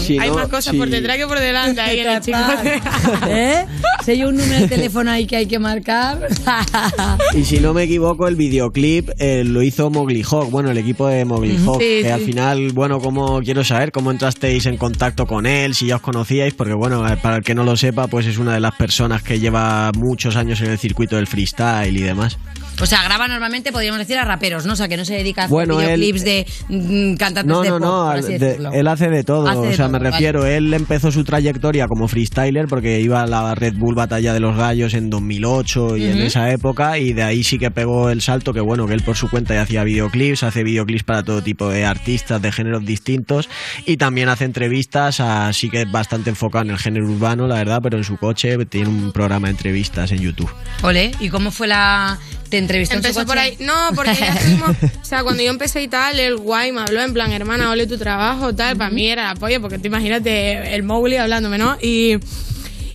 [0.06, 2.38] Si Hay no, más cosas si- por detrás que por delante ahí en el chico.
[3.30, 3.66] ¿Eh?
[4.04, 6.28] Si hay un número de teléfono ahí que hay que marcar.
[7.36, 11.08] Y si no me equivoco, el videoclip eh, lo hizo Mowgli Hawk, bueno, el equipo
[11.08, 11.58] de Mowgli.
[11.66, 11.80] Hawk.
[11.80, 12.26] Sí, que al sí.
[12.28, 16.54] final, bueno, como quiero saber cómo entrasteis en contacto con él, si ya os conocíais,
[16.54, 19.24] porque bueno, eh, para el que no lo sepa, pues es una de las personas
[19.24, 22.38] que lleva muchos años en el circuito del freestyle y demás.
[22.82, 24.74] O sea, graba normalmente, podríamos decir, a raperos, ¿no?
[24.74, 27.62] O sea, que no se dedica a hacer Bueno, él- videoclips de mm, cantantes No,
[27.62, 28.72] de no, pop, no, de- decirlo.
[28.74, 32.66] él hace de todo, Hace o sea, me refiero, él empezó su trayectoria como freestyler
[32.68, 36.52] porque iba a la Red Bull Batalla de los Gallos en 2008 y en esa
[36.52, 39.30] época y de ahí sí que pegó el salto que bueno, que él por su
[39.30, 43.50] cuenta ya hacía videoclips, hace videoclips para todo tipo de artistas de géneros distintos
[43.86, 47.80] y también hace entrevistas, así que es bastante enfocado en el género urbano, la verdad,
[47.84, 50.50] pero en su coche tiene un programa de entrevistas en YouTube.
[50.82, 52.18] Ole, ¿y cómo fue la...
[52.54, 53.58] ¿Te entrevistó en su Empezó por ahí.
[53.62, 54.78] No, porque ya estuvimos.
[55.02, 57.88] O sea, cuando yo empecé y tal, el guay me habló en plan, hermana, ole
[57.88, 58.78] tu trabajo, tal.
[58.78, 61.78] Para mí era apoyo, porque te imagínate el Mowgli hablándome, ¿no?
[61.82, 62.18] Y,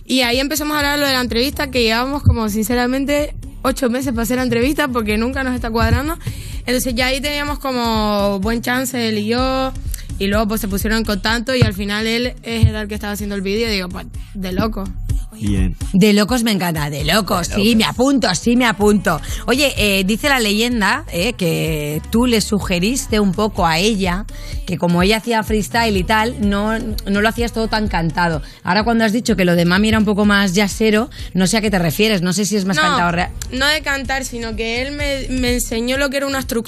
[0.05, 4.13] y ahí empezamos a hablar lo de la entrevista, que llevábamos como, sinceramente, ocho meses
[4.13, 6.17] para hacer la entrevista, porque nunca nos está cuadrando.
[6.69, 9.73] Entonces ya ahí teníamos como buen chance él y yo.
[10.19, 13.13] Y luego pues se pusieron en contacto y al final él es el que estaba
[13.13, 14.05] haciendo el vídeo digo, pues,
[14.35, 14.83] de loco.
[15.31, 15.75] Bien.
[15.93, 19.21] De locos me encanta, de locos, sí, me apunto, sí, me apunto.
[19.45, 24.25] Oye, eh, dice la leyenda eh, que tú le sugeriste un poco a ella
[24.65, 28.41] que como ella hacía freestyle y tal, no, no lo hacías todo tan cantado.
[28.63, 31.57] Ahora cuando has dicho que lo de mami era un poco más jazzero, no sé
[31.57, 33.31] a qué te refieres, no sé si es más no, cantado real.
[33.51, 36.58] no de cantar, sino que él me, me enseñó lo que era una estructura.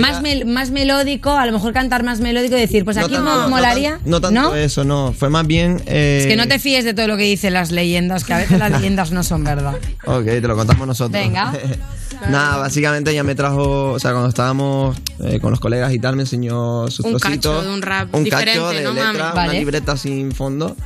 [0.00, 3.14] Más, mel- más melódico, a lo mejor cantar más melódico y decir, pues No aquí
[3.14, 4.00] tanto- mo- no molaría.
[4.04, 5.12] No tanto eso, no.
[5.12, 5.82] Fue más bien.
[5.86, 8.38] eh, Es que no te fíes de todo lo que dicen las leyendas, que a
[8.38, 9.74] veces las leyendas no son verdad.
[10.06, 11.12] Ok, te lo contamos nosotros.
[11.20, 11.52] Venga.
[12.30, 16.16] Nada, básicamente ella me trajo, o sea, cuando estábamos eh, con los colegas y tal,
[16.16, 17.56] me enseñó sus Un trocitos.
[17.56, 19.20] cacho de un rap un diferente, cacho de no letra, mames.
[19.22, 19.58] una Vale.
[19.58, 20.76] libreta sin fondo.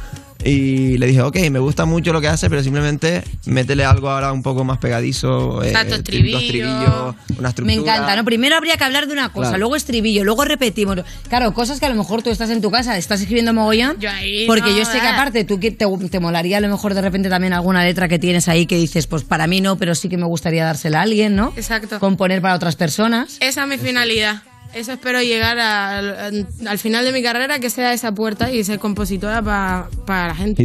[0.44, 4.33] Y le dije, ok, me gusta mucho lo que hace, pero simplemente métele algo ahora
[4.33, 5.62] un poco más pegadizo.
[5.64, 6.38] eh, estribillo.
[6.38, 7.64] estribillos, una estructura.
[7.64, 8.24] Me encanta, ¿no?
[8.24, 9.59] Primero habría que hablar de una cosa, Claro.
[9.59, 10.98] luego estribillo, luego repetimos.
[11.29, 13.96] Claro, cosas que a lo mejor tú estás en tu casa, estás escribiendo mogollón.
[13.98, 15.11] Yo ahí, porque no, yo sé que eh.
[15.11, 18.18] aparte tú que te, te molaría a lo mejor de repente también alguna letra que
[18.18, 21.03] tienes ahí que dices, pues para mí no, pero sí que me gustaría dársela a
[21.03, 21.53] alguien, ¿no?
[21.57, 21.98] Exacto.
[21.98, 23.38] Componer para otras personas.
[23.40, 24.42] Esa es mi finalidad.
[24.74, 28.78] Eso espero llegar al, al final de mi carrera, que sea esa puerta y ser
[28.78, 30.62] compositora pa- para la gente.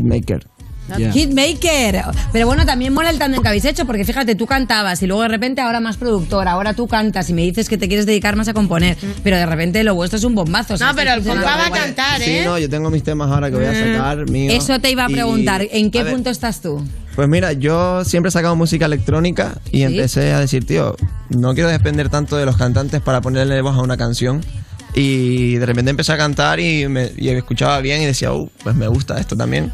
[1.14, 2.04] Hitmaker.
[2.32, 5.22] Pero bueno, también mola el tándem que habéis hecho, porque fíjate, tú cantabas y luego
[5.24, 8.36] de repente ahora más productora, ahora tú cantas y me dices que te quieres dedicar
[8.36, 10.74] más a componer, pero de repente lo vuestro es un bombazo.
[10.74, 12.42] o sea, No, pero el compa va a cantar, Sí, ¿eh?
[12.46, 14.54] no, yo tengo mis temas ahora que voy a sacar, míos.
[14.64, 16.84] Eso te iba a y- preguntar, ¿en qué a ver, punto estás tú?
[17.16, 20.96] Pues mira, yo siempre he sacado música electrónica y empecé a decir, tío,
[21.30, 24.42] no quiero depender tanto de los cantantes para ponerle voz a una canción.
[24.96, 28.76] Y de repente empecé a cantar y, me, y escuchaba bien y decía, uh, pues
[28.76, 29.72] me gusta esto también.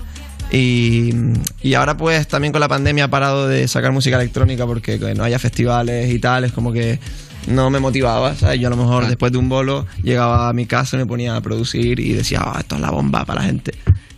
[0.52, 1.14] Y,
[1.62, 5.14] y ahora pues también con la pandemia he parado de sacar música electrónica porque que
[5.14, 7.00] no haya festivales y tal, es como que
[7.48, 8.60] no me motivaba, ¿sabes?
[8.60, 11.42] Yo a lo mejor después de un bolo llegaba a mi casa, me ponía a
[11.42, 13.74] producir y decía, "Ah, esto es la bomba para la gente.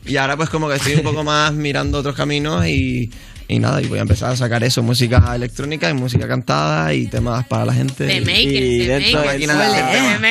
[0.06, 3.12] Y ahora pues como que estoy un poco más mirando otros caminos y,
[3.54, 7.08] y nada, y voy a empezar a sacar eso, música electrónica y música cantada y
[7.08, 8.06] temas para la gente.
[8.06, 9.48] De y- maker, y de dentro de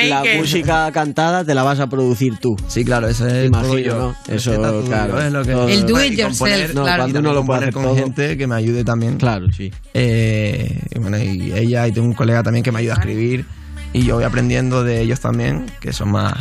[0.07, 0.37] La maker.
[0.39, 2.55] música cantada te la vas a producir tú.
[2.67, 3.97] Sí, claro, eso es Imagino, todo yo.
[4.27, 4.33] ¿no?
[4.35, 4.55] Eso,
[4.87, 5.21] claro.
[5.21, 7.03] es lo que- El do it yourself, no, claro.
[7.03, 7.95] cuando uno lo puede hacer con todo.
[7.95, 9.17] gente que me ayude también.
[9.17, 9.71] Claro, sí.
[9.93, 13.45] Eh, y bueno, y ella y tengo un colega también que me ayuda a escribir
[13.93, 16.33] y yo voy aprendiendo de ellos también, que son más...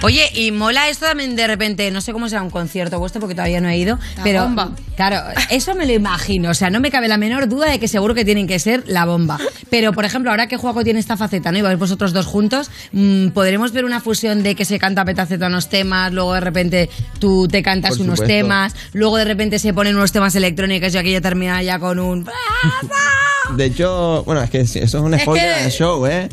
[0.00, 3.34] Oye, y mola esto también de repente, no sé cómo será un concierto vuestro porque
[3.34, 4.70] todavía no he ido, La pero bomba.
[4.96, 7.88] claro, eso me lo imagino, o sea, no me cabe la menor duda de que
[7.88, 9.38] seguro que tienen que ser la bomba.
[9.70, 11.58] Pero por ejemplo, ahora que Juaco tiene esta faceta, ¿no?
[11.58, 15.48] Y vais vosotros dos juntos, mm, podremos ver una fusión de que se canta Petaceta
[15.48, 18.34] unos temas, luego de repente tú te cantas Por unos supuesto.
[18.34, 22.24] temas, luego de repente se ponen unos temas electrónicos y aquello termina ya con un
[23.56, 26.28] De hecho, bueno, es que eso es un Es spoiler que- del show, ¿eh?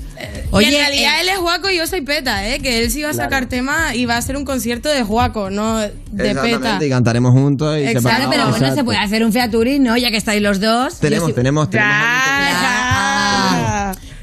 [0.51, 2.59] Oye, en realidad eh, él es Juaco y yo soy Peta, ¿eh?
[2.59, 5.49] Que él sí va a sacar tema y va a hacer un concierto de Juaco,
[5.49, 6.77] no de Peta.
[6.81, 8.29] Y cantaremos juntos y Exacto.
[8.29, 9.97] Pero bueno, se puede hacer un featuring, ¿no?
[9.97, 10.99] Ya que estáis los dos.
[10.99, 11.91] Tenemos, sí- tenemos, tenemos.
[11.95, 12.74] Ah,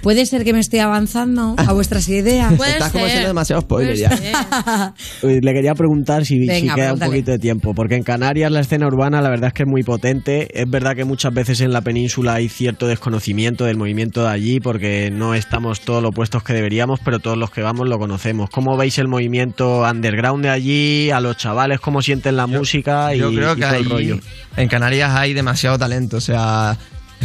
[0.03, 2.53] Puede ser que me estoy avanzando a vuestras ideas.
[2.55, 3.11] Puede Estás como ser.
[3.11, 4.93] haciendo demasiado spoiler ya.
[5.23, 7.11] Uy, Le quería preguntar si, si Venga, queda un pregúntale.
[7.11, 9.83] poquito de tiempo, porque en Canarias la escena urbana la verdad es que es muy
[9.83, 10.49] potente.
[10.61, 14.61] Es verdad que muchas veces en la península hay cierto desconocimiento del movimiento de allí,
[14.61, 18.51] porque no estamos todos los puestos que deberíamos, pero todos los que vamos lo conocemos.
[18.51, 21.11] ¿Cómo veis el movimiento underground de allí?
[21.11, 23.15] A los chavales, ¿cómo sienten la música?
[23.15, 24.19] Y, Yo creo y que todo el rollo?
[24.57, 26.77] en Canarias hay demasiado talento, o sea,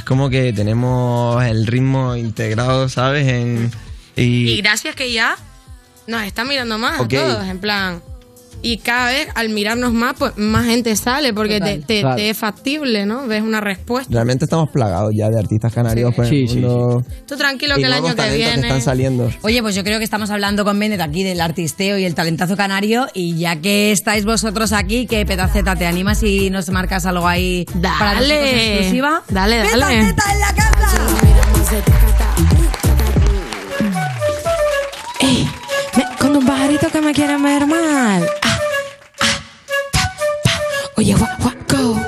[0.08, 3.28] como que tenemos el ritmo integrado, ¿sabes?
[3.28, 3.70] En,
[4.16, 5.36] y, Y gracias que ya
[6.08, 8.02] nos está mirando más a todos, en plan.
[8.62, 11.86] Y cada vez al mirarnos más, pues más gente sale, porque te, Total.
[11.86, 12.16] te- Claro.
[12.16, 13.28] te es factible, ¿no?
[13.28, 14.12] Ves una respuesta.
[14.12, 16.16] realmente estamos plagados ya de artistas canarios Sí.
[16.16, 16.62] por el Sí, sí.
[17.28, 18.68] Tú tranquilo y que el año que viene.
[18.68, 19.30] están saliendo.
[19.42, 22.56] Oye, pues yo creo que estamos hablando con Bennett aquí del artisteo y el talentazo
[22.58, 23.08] canario.
[23.14, 27.66] Y ya que estáis vosotros aquí, que Petaceta, ¿te animas y nos marcas algo ahí
[27.82, 28.74] para nosotros en Dale.
[28.74, 29.24] exclusiva?
[29.30, 29.72] Dale, dale.
[29.72, 32.57] ¡Petaceta en la casa!
[36.88, 38.24] Pajarito que me quiere ver mal.
[38.44, 38.60] Ah,
[39.22, 39.40] ah,
[39.92, 40.52] pa, pa.
[40.98, 42.07] Oye, gua, gua, go.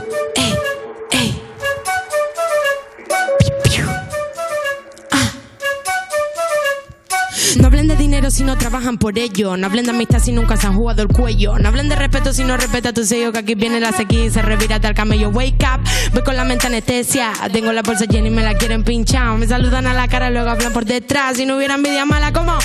[7.57, 9.57] No hablen de dinero si no trabajan por ello.
[9.57, 11.57] No hablen de amistad si nunca se han jugado el cuello.
[11.57, 13.31] No hablen de respeto si no respeta tu sello.
[13.31, 15.29] Que aquí viene la sequía y se revira el camello.
[15.29, 15.81] Wake up,
[16.13, 17.31] voy con la mente anestesia.
[17.51, 19.37] Tengo la bolsa llena y me la quieren pinchar.
[19.37, 21.37] Me saludan a la cara, luego hablan por detrás.
[21.37, 22.57] Si no hubiera envidia mala, como,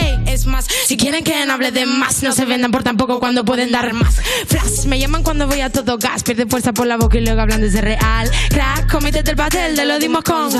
[0.00, 0.66] ey, es más.
[0.86, 3.92] Si quieren que no hable de más, no se vendan por tampoco cuando pueden dar
[3.92, 4.16] más.
[4.46, 6.22] Flash, me llaman cuando voy a todo gas.
[6.22, 8.30] Pierde fuerza por la boca y luego hablan de ser real.
[8.48, 10.50] Crack, comítete el pastel, te lo dimos con.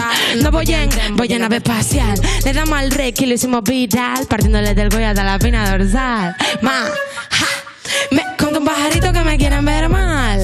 [0.42, 2.20] No voy en, voy en nave espacial.
[2.44, 3.62] Le damos al rec y lo hicimos
[4.28, 6.35] Partiéndole del Goya de la pina dorsal.
[6.61, 6.87] Ma.
[8.11, 10.40] Me conto un pajarito que me quieren ver mal.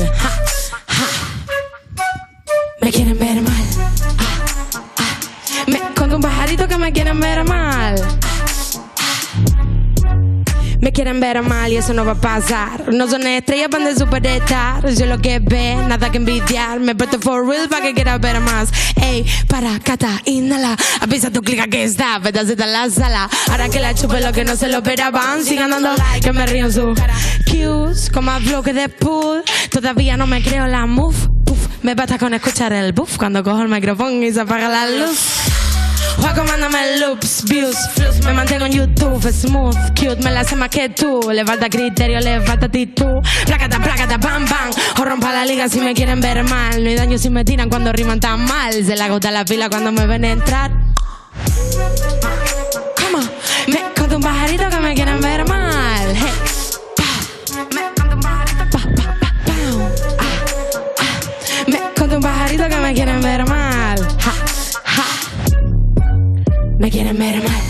[2.80, 3.64] Me quieren ver mal.
[4.18, 4.44] Ah,
[4.98, 5.64] ah.
[5.66, 7.96] Me conto un pajarito que me quieren ver mal.
[10.80, 12.92] Me quieren ver mal y eso no va a pasar.
[12.92, 13.96] No son estrellas, van de.
[14.96, 16.80] Yo lo que ve, nada que envidiar.
[16.80, 18.70] Me presto for real para que quiera ver más.
[19.00, 20.76] Ey, para, cata, inhala.
[21.00, 23.28] Avisa tu clica que está, pedacita en la sala.
[23.50, 25.44] Ahora que la chupe lo que no se lo esperaban.
[25.44, 26.94] Sigan dando like, que me río en su
[27.50, 28.10] cues.
[28.10, 29.42] Con más bloque de pool.
[29.70, 31.16] Todavía no me creo la move.
[31.82, 35.55] Me basta con escuchar el buff cuando cojo el micrófono y se apaga la luz.
[36.18, 38.24] Juaco, mándame loops, views, flus.
[38.24, 40.16] Me mantengo en YouTube, smooth, cute.
[40.22, 41.20] Me la hace más que tú.
[41.30, 43.22] Le falta criterio, le falta actitud.
[43.44, 44.70] Plácata, plácata, bam, bam.
[45.00, 46.82] O rompa la liga si me quieren ver mal.
[46.82, 48.72] No hay daño si me tiran cuando riman tan mal.
[48.72, 50.70] Se la agota la pila cuando me ven entrar.
[53.66, 56.06] Me conta un pajarito que me quieren ver mal.
[57.72, 58.14] Me pam.
[60.18, 60.34] Ah,
[60.88, 62.14] ah.
[62.16, 63.45] Un pajarito que me quieren ver mal.
[66.78, 67.62] Me quieren ver mal.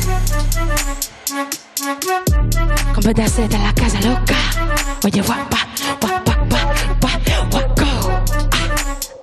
[2.94, 4.34] Compete a en la casa loca.
[5.04, 5.58] Oye, guapa,
[6.00, 7.10] guapa, guapa,
[7.50, 7.86] guaco.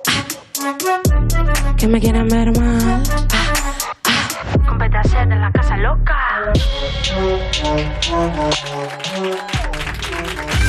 [0.08, 0.24] Ah,
[0.58, 1.76] ah.
[1.76, 3.02] Que me quieren ver mal.
[4.66, 6.18] Compete a en la casa loca.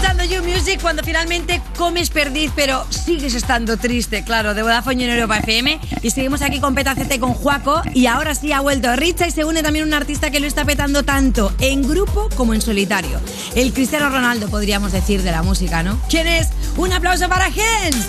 [0.00, 5.10] Escuchando You Music cuando finalmente comes perdiz, pero sigues estando triste, claro, de Vodafone en
[5.10, 5.78] Europa FM.
[6.00, 7.82] Y seguimos aquí con Petacete con Juaco.
[7.92, 10.64] Y ahora sí ha vuelto Richa y se une también un artista que lo está
[10.64, 13.20] petando tanto en grupo como en solitario.
[13.54, 16.00] El Cristiano Ronaldo, podríamos decir, de la música, ¿no?
[16.08, 16.48] ¿Quién es?
[16.78, 18.06] Un aplauso para Gens.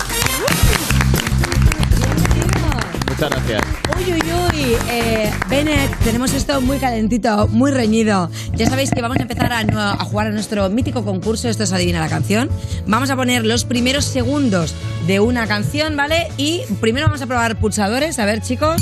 [3.06, 3.62] Muchas gracias.
[3.98, 4.51] Uy, uy, uy.
[4.64, 8.30] Eh, Bennett, tenemos esto muy calentito, muy reñido.
[8.54, 11.48] Ya sabéis que vamos a empezar a, jugar a nuestro mítico concurso.
[11.48, 12.48] Esto es Adivina la canción.
[12.86, 14.74] Vamos a poner los primeros segundos
[15.06, 16.28] de una canción, ¿vale?
[16.36, 18.18] Y primero vamos a probar pulsadores.
[18.20, 18.80] A ver, chicos.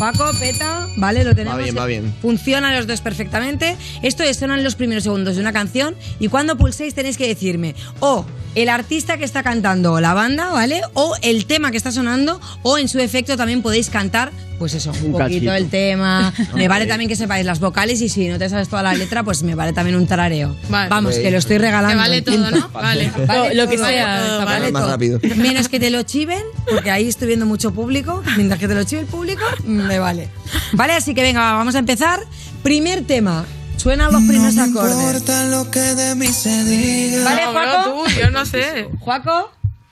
[0.00, 1.22] Paco, Peta, ¿vale?
[1.22, 1.58] Lo tenemos.
[1.58, 2.14] Va bien, va bien.
[2.20, 3.76] Funcionan los dos perfectamente.
[4.02, 7.74] Esto es, sonan los primeros segundos de una canción y cuando pulséis tenéis que decirme
[8.00, 10.80] o el artista que está cantando o la banda, ¿vale?
[10.94, 14.90] O el tema que está sonando o en su efecto también podéis cantar, pues eso,
[14.92, 15.52] un, Un poquito cachito.
[15.54, 16.32] el tema.
[16.54, 19.24] Me vale también que sepáis las vocales y si no te sabes toda la letra,
[19.24, 20.54] pues me vale también un tarareo.
[20.68, 21.22] Vamos, Ok.
[21.22, 21.94] que lo estoy regalando.
[21.94, 22.50] Que vale todo.
[22.50, 22.68] ¿no?
[22.68, 23.10] Vale.
[23.26, 24.06] Vale Lo que todo, sea,
[24.38, 24.72] vale vale.
[24.72, 24.90] Más todo.
[24.92, 25.18] rápido.
[25.36, 28.22] Menos que te lo chiven, porque ahí estoy viendo mucho público.
[28.36, 30.28] Mientras que te lo chive el público, me vale.
[30.74, 32.20] Vale, así que venga, vamos a empezar.
[32.62, 33.44] Primer tema.
[33.78, 35.48] Suenan los primeros acordes.
[35.50, 37.24] lo que de mí se diga.
[37.24, 37.90] ¿Vale, No, bro, Juaco?
[38.04, 38.88] tú, yo no sé.
[39.00, 39.50] ¿Juaco?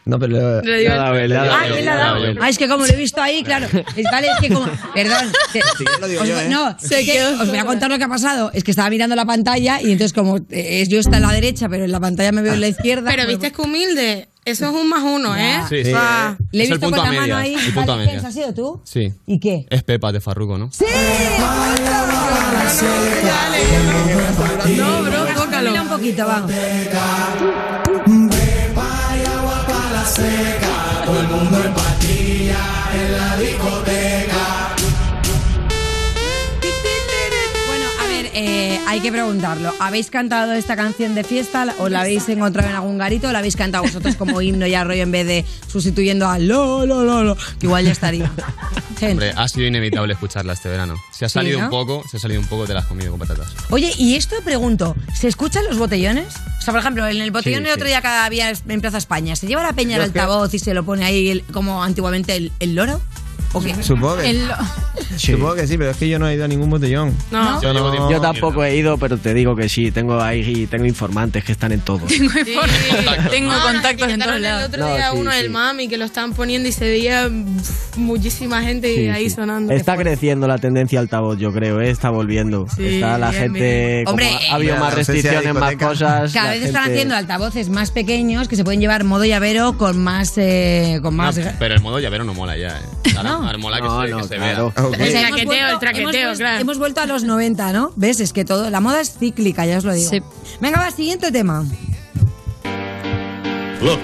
[0.09, 2.25] No, pero dado él, le ha dado Ah, él, ¿quién le ha dado?
[2.41, 3.67] Ah, es que como lo he visto ahí, claro.
[3.95, 4.67] Es, vale, es que como.
[4.95, 5.31] Perdón.
[5.53, 6.49] que- Sí, lo digo os, yo, ¿eh?
[6.49, 8.51] No, es que os voy a contar lo que ha pasado.
[8.55, 11.69] Es que estaba mirando la pantalla y entonces, como eh, yo está en la derecha,
[11.69, 13.11] pero en la pantalla me veo en la izquierda.
[13.11, 14.29] Pero pues- viste que humilde.
[14.45, 15.59] Eso es un más uno, ¿eh?
[15.69, 15.91] Sí, sí.
[16.53, 17.67] Le he Es el visto punto con a la mano medias, ahí.
[17.67, 18.23] el punto a Vale, medias.
[18.23, 18.27] ¿quién?
[18.27, 18.81] ¿Has sido tú?
[18.83, 19.13] Sí.
[19.27, 19.67] ¿Y qué?
[19.69, 20.71] Es Pepa de Farruko, ¿no?
[20.73, 20.87] ¡Sí!
[24.77, 25.71] no, bro, tócalo.
[25.71, 26.51] Mira un poquito, vamos.
[30.17, 31.39] Bueno,
[38.39, 39.73] eh, hay que preguntarlo.
[39.81, 43.39] ¿Habéis cantado esta canción de fiesta o la habéis encontrado en algún garito o la
[43.41, 47.25] habéis cantado vosotros como himno ya rollo en vez de sustituyendo a lo, lo, lo,
[47.25, 48.31] lo, igual ya estaría?
[49.01, 50.95] Hombre, ha sido inevitable escucharla este verano.
[51.13, 51.65] Si ha salido ¿no?
[51.67, 53.49] un poco, se ha salido un poco, te la has comido con patatas.
[53.71, 56.35] Oye, y esto pregunto, ¿se escuchan los botellones?
[56.59, 57.91] O sea, por ejemplo, en el botellón Sí, el otro sí.
[57.91, 60.59] día cada había en Plaza España, ¿se lleva la peña el es que- altavoz y
[60.59, 63.01] se lo pone ahí el- como antiguamente el, el loro?
[63.83, 64.55] Supongo que, lo-
[65.17, 67.15] supongo que sí, pero es que yo no he ido a ningún botellón.
[67.31, 67.61] No.
[68.11, 71.73] Yo tampoco he ido, pero te digo que sí, tengo ahí tengo informantes que están
[71.73, 72.01] en todo.
[72.09, 72.31] Tengo
[73.31, 75.37] Tengo contactos en todos El otro No, día sí, uno sí.
[75.39, 79.37] del mami que lo estaban poniendo y se veía pff, muchísima gente Sí, ahí sí.
[79.37, 79.73] sonando.
[79.73, 81.91] Está creciendo la tendencia altavoz, yo creo, ¿eh?
[81.91, 82.67] está volviendo.
[82.75, 83.61] Sí, está la bien, gente.
[83.61, 84.05] bien.
[84.05, 86.33] como Hombre, ha habido eh, más ausencia de restricciones, más cosas.
[86.33, 89.99] Cada vez están gente- haciendo altavoces más pequeños que se pueden llevar modo llavero con
[90.03, 90.35] más...
[90.37, 92.83] eh, con No, más pero el modo llavero no mola ya, ¿eh?
[93.59, 94.73] Mola que No, se, no, que se claro.
[94.77, 94.85] vea.
[94.87, 94.93] Ok.
[94.93, 96.61] O sea, El hemos traqueteo, vuelto- el traqueteo, hemos claro.
[96.61, 97.93] Hemos vuelto a los 90, ¿no?
[97.97, 98.21] ¿Ves?
[98.21, 100.11] Es que todo, la moda es cíclica, ya os lo digo.
[100.11, 100.21] Sí.
[100.61, 101.65] Venga, va, siguiente tema.
[103.83, 104.01] Look,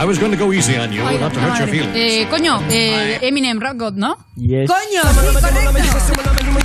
[0.00, 1.94] I was going to go easy on you, not to hurt your feelings.
[1.94, 4.16] Eh, coño, eh, Eminem, Rock God, ¿no?
[4.36, 4.70] Yes.
[4.70, 5.02] ¡Coño!
[6.06, 6.58] sí, correcto.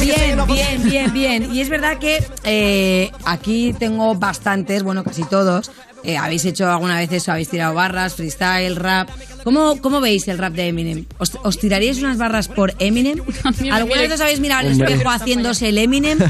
[0.00, 1.54] Bien, bien, bien, bien.
[1.54, 5.70] Y es verdad que eh, aquí tengo bastantes, bueno, casi todos.
[6.04, 9.08] Eh, habéis hecho alguna vez eso, habéis tirado barras, freestyle, rap.
[9.42, 11.04] ¿Cómo, cómo veis el rap de Eminem?
[11.18, 13.20] ¿Os, os tiraríais unas barras por Eminem?
[13.72, 16.18] ¿Alguna vez os habéis mirado al espejo haciéndose el Eminem?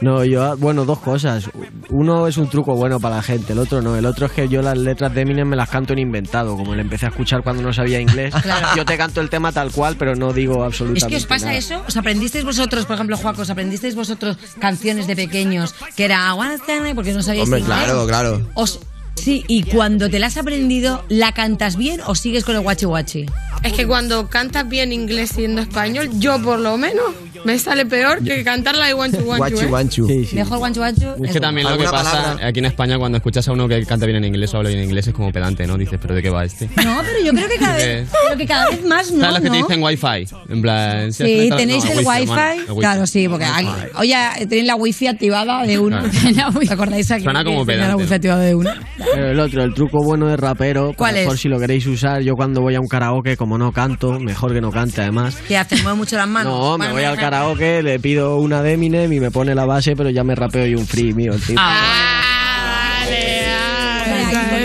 [0.00, 1.48] No, yo, bueno, dos cosas.
[1.88, 3.94] Uno es un truco bueno para la gente, el otro no.
[3.94, 6.74] El otro es que yo las letras de Eminem me las canto en inventado, como
[6.74, 8.34] le empecé a escuchar cuando no sabía inglés.
[8.42, 8.66] Claro.
[8.76, 11.46] Yo te canto el tema tal cual, pero no digo absolutamente Es que os pasa
[11.46, 11.58] nada.
[11.58, 16.34] eso, os aprendisteis vosotros, por ejemplo, Juaco, os aprendisteis vosotros canciones de pequeños que era
[16.34, 16.58] One
[16.96, 17.78] porque no sabíais Hombre, inglés?
[17.78, 18.48] claro, claro.
[18.54, 18.80] Os-
[19.14, 22.86] sí, y cuando te la has aprendido, ¿la cantas bien o sigues con el guachi
[22.86, 23.26] guachi?
[23.62, 27.06] Es que cuando cantas bien inglés siendo español, yo por lo menos
[27.44, 29.56] me sale peor que cantarla de guanchu guanchu.
[29.56, 29.66] Guachu, ¿eh?
[29.68, 30.08] guanchu.
[30.34, 31.24] Mejor guanchu guanchu.
[31.24, 32.46] Es que también lo que ¿Alguna pasa palabra?
[32.48, 34.80] aquí en España cuando escuchas a uno que canta bien en inglés o habla bien
[34.80, 35.76] en inglés es como pedante, ¿no?
[35.76, 36.66] Dices, ¿pero de qué va este?
[36.84, 39.42] No, pero yo creo que cada vez, creo que cada vez más no, ¿Sabes los
[39.42, 39.66] que te ¿no?
[39.68, 40.34] dicen wifi?
[40.48, 41.12] En plan...
[41.12, 42.32] si Sí, tenéis no, el wifi,
[42.68, 42.76] el.
[42.78, 44.16] Claro, sí, porque aquí- oye,
[44.48, 46.00] tenéis la wifi activada de uno.
[46.02, 47.24] ¿Os acordáis aquí?
[47.24, 48.70] Suena como tenía la pedante, wifi activada de uno.
[49.14, 51.40] Pero el otro, el truco bueno de rapero, ¿Cuál por es?
[51.40, 54.60] si lo queréis usar, yo cuando voy a un karaoke, como no canto, mejor que
[54.60, 55.36] no cante además.
[55.48, 55.82] ¿Qué haces?
[55.82, 56.52] ¿Mueve mucho las manos?
[56.52, 57.20] No, me voy al bueno.
[57.32, 60.66] Karaoke, le pido una de Eminem y me pone la base, pero ya me rapeo
[60.66, 61.62] y un free mío, el tipo.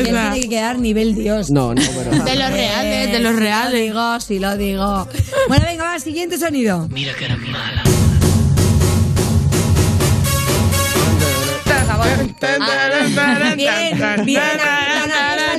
[0.04, 1.50] Tiene que quedar nivel Dios.
[1.50, 2.24] No, no, pero...
[2.26, 3.74] De los reales, de los reales.
[3.74, 5.08] Lo digo, sí lo digo.
[5.48, 6.90] Bueno, venga, va, siguiente sonido.
[6.90, 7.84] Mira que eres mala.
[12.42, 14.42] Ah, Bien, bien.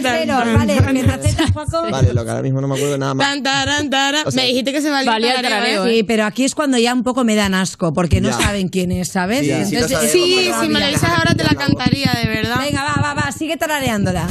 [0.03, 1.83] Salseros, Vale, metacetas, Juaco.
[1.91, 3.27] Vale, lo que ahora mismo no me acuerdo nada más.
[3.27, 4.27] Tan, taran, taran.
[4.27, 5.97] O sea, me dijiste que se valía, valía el tarareo, tarareo, ¿eh?
[5.97, 8.39] Sí, pero aquí es cuando ya un poco me dan asco, porque no Ya.
[8.39, 9.41] saben quién es, ¿sabes?
[9.41, 12.57] Sí, lo sabemos, Sí, pero si me lo dices ahora te la cantaría, de verdad.
[12.61, 14.27] Venga, va, va, va, sigue tarareándola.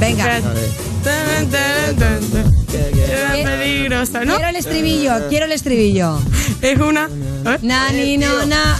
[0.00, 0.24] Venga.
[0.24, 0.42] A ver.
[1.04, 2.58] Tan, taran, tan, tan.
[3.10, 4.34] Era peligrosa, ¿no?
[4.34, 6.18] Quiero el estribillo, quiero el estribillo.
[6.60, 7.08] Es una...
[7.46, 7.58] ¿eh?
[7.62, 8.78] Nani, no, na.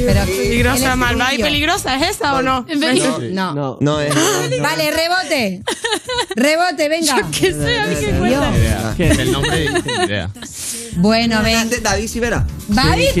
[0.00, 2.64] Pero- peligrosa, el malvada y peligrosa, ¿es esa o no?
[2.74, 3.18] No.
[3.30, 3.54] no.
[3.54, 4.14] No, No, es.
[4.62, 5.62] Vale, rebote.
[6.34, 7.28] Rebote, venga.
[7.30, 7.78] ¿Qué sé?
[7.80, 8.52] ¿A mí qué cuenta?
[8.98, 9.64] El nombre,
[10.06, 10.30] idea.
[10.96, 11.70] Bueno, ven.
[11.82, 12.46] David Sivera.
[12.68, 13.20] David, Sí,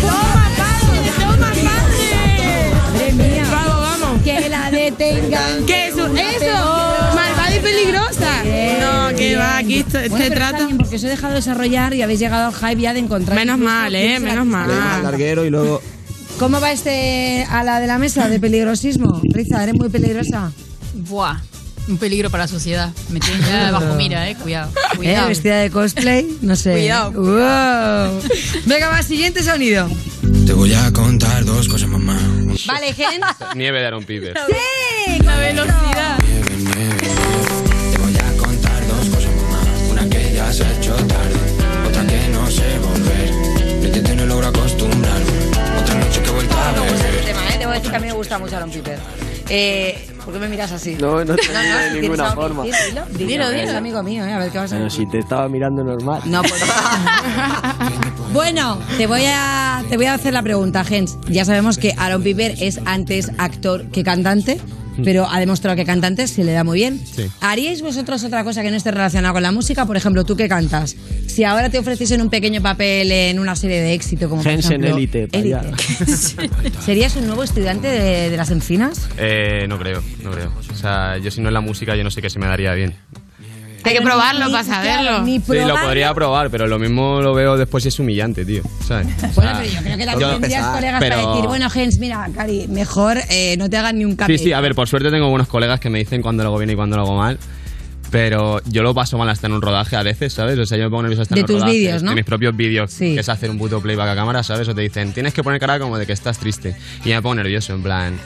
[0.00, 1.10] ¡Toma, padre!
[1.18, 2.70] ¡Toma, padre!
[2.92, 3.44] Madre mía.
[3.50, 4.22] Vamos, vamos.
[4.22, 5.66] Que la detengan.
[5.66, 6.06] ¿Qué es eso?
[6.06, 7.14] ¡Eso!
[7.14, 8.09] ¡Malvada y peligrosa!
[9.30, 10.64] Que va, aquí esto- Bueno, se pero está trata...
[10.66, 13.36] bien, porque os he dejado desarrollar y habéis llegado al hype ya de encontrar.
[13.38, 14.68] Menos mal, eh, menos mal.
[15.02, 15.80] larguero y luego.
[16.38, 19.20] ¿Cómo va este a la de la mesa de peligrosismo?
[19.24, 20.50] Riza, eres muy peligrosa.
[20.94, 21.36] Buah,
[21.88, 22.90] un peligro para la sociedad.
[23.10, 24.36] Me tienen ya bajo mira, eh.
[24.36, 24.70] Cuidado.
[24.92, 24.96] ¿Eh?
[24.96, 25.28] Cuidado.
[25.28, 26.72] Vestida de cosplay, no sé.
[26.72, 27.12] Cuidado.
[27.12, 28.22] Wow.
[28.66, 29.88] Venga, va, siguiente sonido.
[30.46, 32.18] Te voy a contar dos cosas, mamá.
[32.66, 33.20] Vale, Gen.
[33.54, 34.34] Nieve de Aaron Piper.
[34.48, 35.22] ¡Sí!
[35.22, 36.09] La velocidad.
[47.82, 48.98] Mí me gusta mucho Aaron Piper.
[49.48, 50.94] Eh, ¿Por qué me miras así?
[51.00, 52.64] No, no te miro de tienes ninguna algo que forma.
[52.64, 53.78] decir, Dilo, dilo, Dilo, Es dilo.
[53.78, 54.32] amigo mío, ¿eh?
[54.32, 55.06] A ver qué vas a Pero decir.
[55.06, 56.22] si te estaba mirando normal.
[56.26, 56.62] No, pues.
[58.32, 61.18] bueno, te voy a te voy a hacer la pregunta, Gens.
[61.28, 64.60] Ya sabemos que Aaron Piper es antes actor que cantante,
[65.04, 67.00] pero ha demostrado que cantante se le da muy bien.
[67.04, 67.26] Sí.
[67.40, 69.86] ¿Haríais vosotros otra cosa que no esté relacionada con la música?
[69.86, 70.96] Por ejemplo, tú que cantas.
[71.26, 74.66] Si ahora te ofreciesen un pequeño papel en una serie de éxito como por Gens
[74.66, 75.62] en ejemplo, élite, pa' allá.
[76.84, 79.08] ¿Serías un nuevo estudiante de, de las encinas?
[79.16, 80.52] Eh, no creo, no creo.
[80.72, 82.72] O sea, yo si no es la música, yo no sé qué se me daría
[82.74, 82.94] bien.
[83.84, 85.22] Hay que probarlo para saberlo.
[85.22, 88.62] Ni Sí, lo podría probar, pero lo mismo lo veo después y es humillante, tío.
[88.86, 89.06] ¿sabes?
[89.22, 92.28] O Bueno, pero yo creo que también tendrías colegas pero- para decir, bueno, Gens, mira,
[92.34, 94.38] Cari, mejor eh, no te hagan ni un Sí, café.
[94.38, 96.70] sí, a ver, por suerte tengo buenos colegas que me dicen cuando lo hago bien
[96.70, 97.38] y cuando lo hago mal.
[98.10, 100.58] Pero yo lo paso mal hasta en un rodaje a veces, ¿sabes?
[100.58, 102.10] O sea, yo me pongo nervioso hasta De en un tus rodaje, vídeos, ¿no?
[102.10, 103.14] De mis propios vídeos, Sí.
[103.14, 104.66] que es hacer un puto playback a cámara, ¿sabes?
[104.68, 106.74] O te dicen, tienes que poner cara como de que estás triste.
[107.04, 108.18] Y me pongo nervioso, en plan,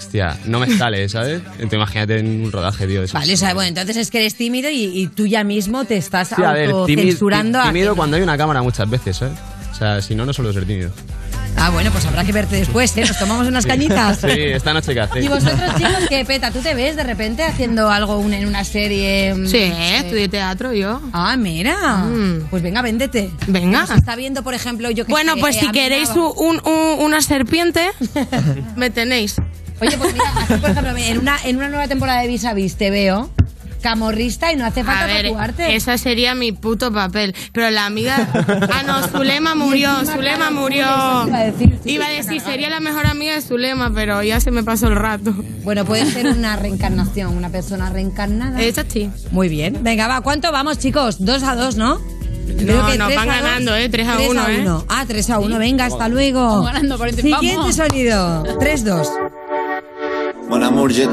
[0.00, 1.40] hostia, no me sale, ¿sabes?
[1.52, 3.02] Entonces imagínate en un rodaje, tío.
[3.02, 3.14] Eso.
[3.18, 5.96] Vale, o sea, bueno, entonces es que eres tímido y, y tú ya mismo te
[5.96, 7.60] estás Sí, a ver, tímido, autocensurando.
[7.60, 9.38] a tímido cuando hay una cámara muchas veces, ¿sabes?
[9.70, 10.90] O sea, si no, no suelo ser tímido.
[11.56, 13.00] Ah, bueno, pues habrá que verte después, ¿eh?
[13.06, 14.18] Nos tomamos unas cañitas.
[14.20, 15.20] Sí, esta noche que hace.
[15.20, 16.50] ¿Y vosotros, chicos, qué peta?
[16.52, 19.34] ¿Tú te ves de repente haciendo algo un- en una serie?
[19.34, 19.96] mm, Sí, no sé?
[19.98, 21.00] estudié teatro yo.
[21.12, 22.04] Ah, mira.
[22.04, 22.46] Mm.
[22.50, 23.30] Pues venga, véndete.
[23.48, 23.80] Venga.
[23.80, 26.34] Nos está viendo, por ejemplo, yo que Bueno, sé, pues eh, si queréis Bravo.
[26.34, 27.88] un- un- una serpiente,
[28.76, 29.36] me tenéis.
[29.80, 32.52] Oye, pues mira, aquí, por ejemplo, en una, en una nueva temporada de Vis a
[32.54, 33.30] Vis te veo
[33.82, 35.74] camorrista y no hace falta A ver, tatuarte.
[35.74, 37.34] esa sería mi puto papel.
[37.54, 38.28] Pero la amiga.
[38.70, 39.90] Ah, no, Zulema murió.
[40.04, 40.82] Zulema murió.
[41.26, 42.50] iba a decir, sí, Iba a sí, decir, cargada.
[42.52, 45.32] sería la mejor amiga de Zulema, pero ya se me pasó el rato.
[45.64, 48.60] Bueno, puede ser una reencarnación, una persona reencarnada.
[48.60, 49.10] Esa sí.
[49.30, 49.78] Muy bien.
[49.82, 51.24] Venga, va, ¿cuánto vamos, chicos?
[51.24, 51.98] Dos a dos, ¿no?
[52.58, 53.42] Creo No, que nos van a dos.
[53.44, 53.88] ganando, ¿eh?
[53.88, 54.58] Tres a Tres uno, ¿eh?
[54.60, 54.84] uno.
[54.90, 55.58] Ah, 3 a 1.
[55.58, 56.44] Venga, hasta luego.
[56.46, 57.76] Vamos ganando, por ende, Siguiente vamos.
[57.76, 58.44] sonido.
[58.58, 59.08] 3-2.
[60.50, 61.06] Mon amour, je.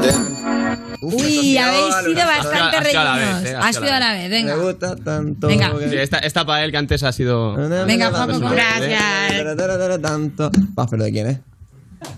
[1.00, 3.44] Uy, habéis sido bastante rellenos.
[3.44, 4.56] eh, ha Has sido sido a la vez, venga.
[4.56, 5.46] Me gusta tanto.
[5.46, 5.78] Venga.
[5.78, 7.54] que- Sí, esta, esta para él que antes ha sido.
[7.86, 10.02] Venga, Juanjo, Gracias.
[10.02, 10.50] Tanto.
[10.78, 11.38] Va, pero ¿de quién es?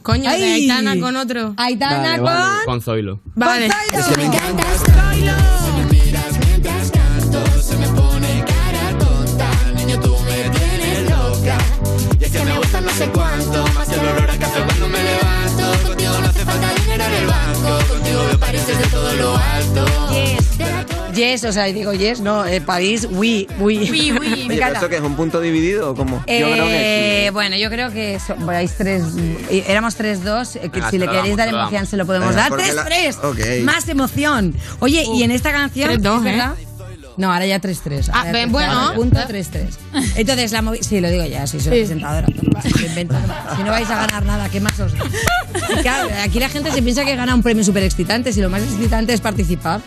[0.03, 0.37] Coño, de.
[0.45, 1.55] Aitana con otro.
[1.57, 2.25] Aitana Vale, con...
[2.25, 2.64] vale.
[2.66, 3.21] Con Zoilo.
[3.35, 3.66] Vale.
[3.93, 4.64] Es que me encanta.
[5.91, 9.49] miras mientras canto, se me pone cara tonta.
[9.77, 11.59] Niño, tú me tienes loca.
[12.18, 14.37] Y es que me gusta no sé cuánto, más el olor a
[21.15, 23.89] Yes, o sea, digo yes, no, eh, París, oui, oui.
[23.91, 24.45] Oui, oui.
[24.47, 24.79] Me ¿Y encanta.
[24.79, 26.17] ¿Eso que es un punto dividido o cómo?
[26.19, 29.03] Yo creo que Eh, Bueno, yo creo que so- vais tres.
[29.51, 30.57] eh, Éramos tres dos.
[30.57, 32.41] eh, que Venga, si le lo queréis damos, dar lo emoción, se lo podemos Venga,
[32.43, 32.49] dar.
[32.51, 33.17] porque Tres, la- tres.
[33.23, 33.39] Ok.
[33.65, 34.55] Más emoción.
[34.81, 35.89] Oye, y en esta canción.
[35.89, 36.31] Tres, dos, ¿es ¿eh?
[36.37, 36.55] verdad?
[37.17, 38.11] No, ahora ya 3-3.
[38.13, 38.93] Ah, ya bueno.
[38.93, 40.15] tres, Punto 3-3.
[40.17, 42.27] Entonces, la movi- Sí, lo digo ya, soy, presentadora.
[43.57, 44.93] Si no vais a ganar nada, ¿qué más os?
[44.95, 48.49] Y claro, aquí la gente se piensa que gana un premio súper excitante, si lo
[48.51, 49.81] más excitante es participar.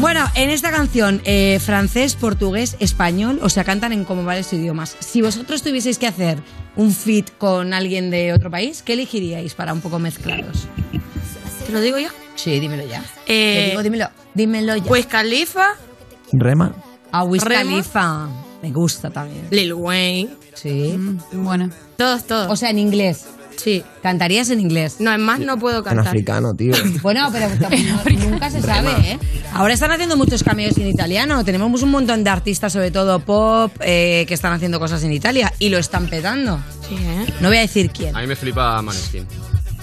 [0.00, 4.96] Bueno, en esta canción, eh, francés, portugués, español, o sea, cantan en como varios idiomas.
[5.00, 6.38] Si vosotros tuvieseis que hacer
[6.76, 10.66] un fit con alguien de otro país, ¿qué elegiríais para un poco mezclaros?
[11.66, 12.08] ¿Te lo digo yo?
[12.36, 13.02] Sí, dímelo ya.
[13.26, 14.08] Eh, Te digo, dímelo.
[14.34, 14.90] Dímelo ya.
[14.90, 15.66] Wiz Khalifa,
[16.32, 16.72] Rema.
[17.10, 17.70] A Wiz Rema.
[17.70, 18.28] Khalifa.
[18.62, 19.46] Me gusta también.
[19.50, 20.30] Lil Wayne.
[20.54, 20.94] Sí.
[21.32, 21.70] Bueno.
[21.96, 22.50] Todos, todos.
[22.50, 23.26] O sea, en inglés.
[23.56, 23.84] Sí.
[24.02, 24.96] ¿Cantarías en inglés?
[24.98, 26.08] No, es más, no puedo En cantar.
[26.08, 26.72] africano, tío.
[27.02, 29.18] Bueno, pero no- nunca se sabe, ¿eh?
[29.52, 31.44] Ahora están haciendo muchos cameos en italiano.
[31.44, 35.52] Tenemos un montón de artistas, sobre todo pop, eh, que están haciendo cosas en Italia
[35.58, 36.58] y lo están petando.
[36.88, 37.26] Sí, ¿eh?
[37.40, 38.16] No voy a decir quién.
[38.16, 39.26] A mí me flipa Maneskin.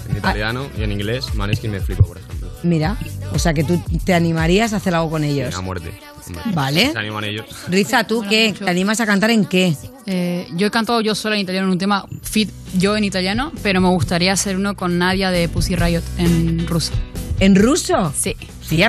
[0.10, 2.29] En italiano y en inglés, Maneskin me flipa, por ejemplo.
[2.64, 2.98] Mira,
[3.34, 5.56] o sea que tú te animarías a hacer algo con ellos.
[5.56, 5.92] A muerte.
[6.28, 6.44] hombre.
[6.54, 6.92] Vale.
[6.92, 7.46] Se animan ellos.
[7.68, 8.54] Riza, ¿tú qué?
[8.58, 9.76] ¿Te animas a cantar en qué?
[10.06, 13.52] Eh, yo he cantado yo sola en italiano en un tema fit yo en italiano,
[13.64, 16.94] pero me gustaría hacer uno con Nadia de Pussy Riot en ruso.
[17.40, 18.14] ¿En ruso?
[18.18, 18.36] Sí.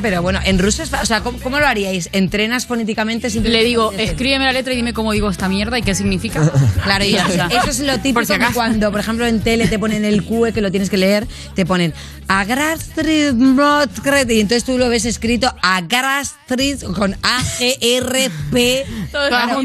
[0.02, 0.92] Pero bueno, en ruso es...
[0.92, 2.08] O sea, ¿cómo, cómo lo haríais?
[2.12, 3.30] ¿Entrenas fonéticamente?
[3.40, 6.40] Le digo, escríbeme la letra y dime cómo digo esta mierda y qué significa.
[6.84, 9.68] Claro, y ya eso, eso es lo típico si que cuando, por ejemplo, en tele
[9.68, 11.92] te ponen el QE que lo tienes que leer, te ponen
[12.28, 18.86] Agrastrid Brotkred, y entonces tú lo ves escrito Agrastrid con A-G-R-P.
[19.10, 19.60] Claro.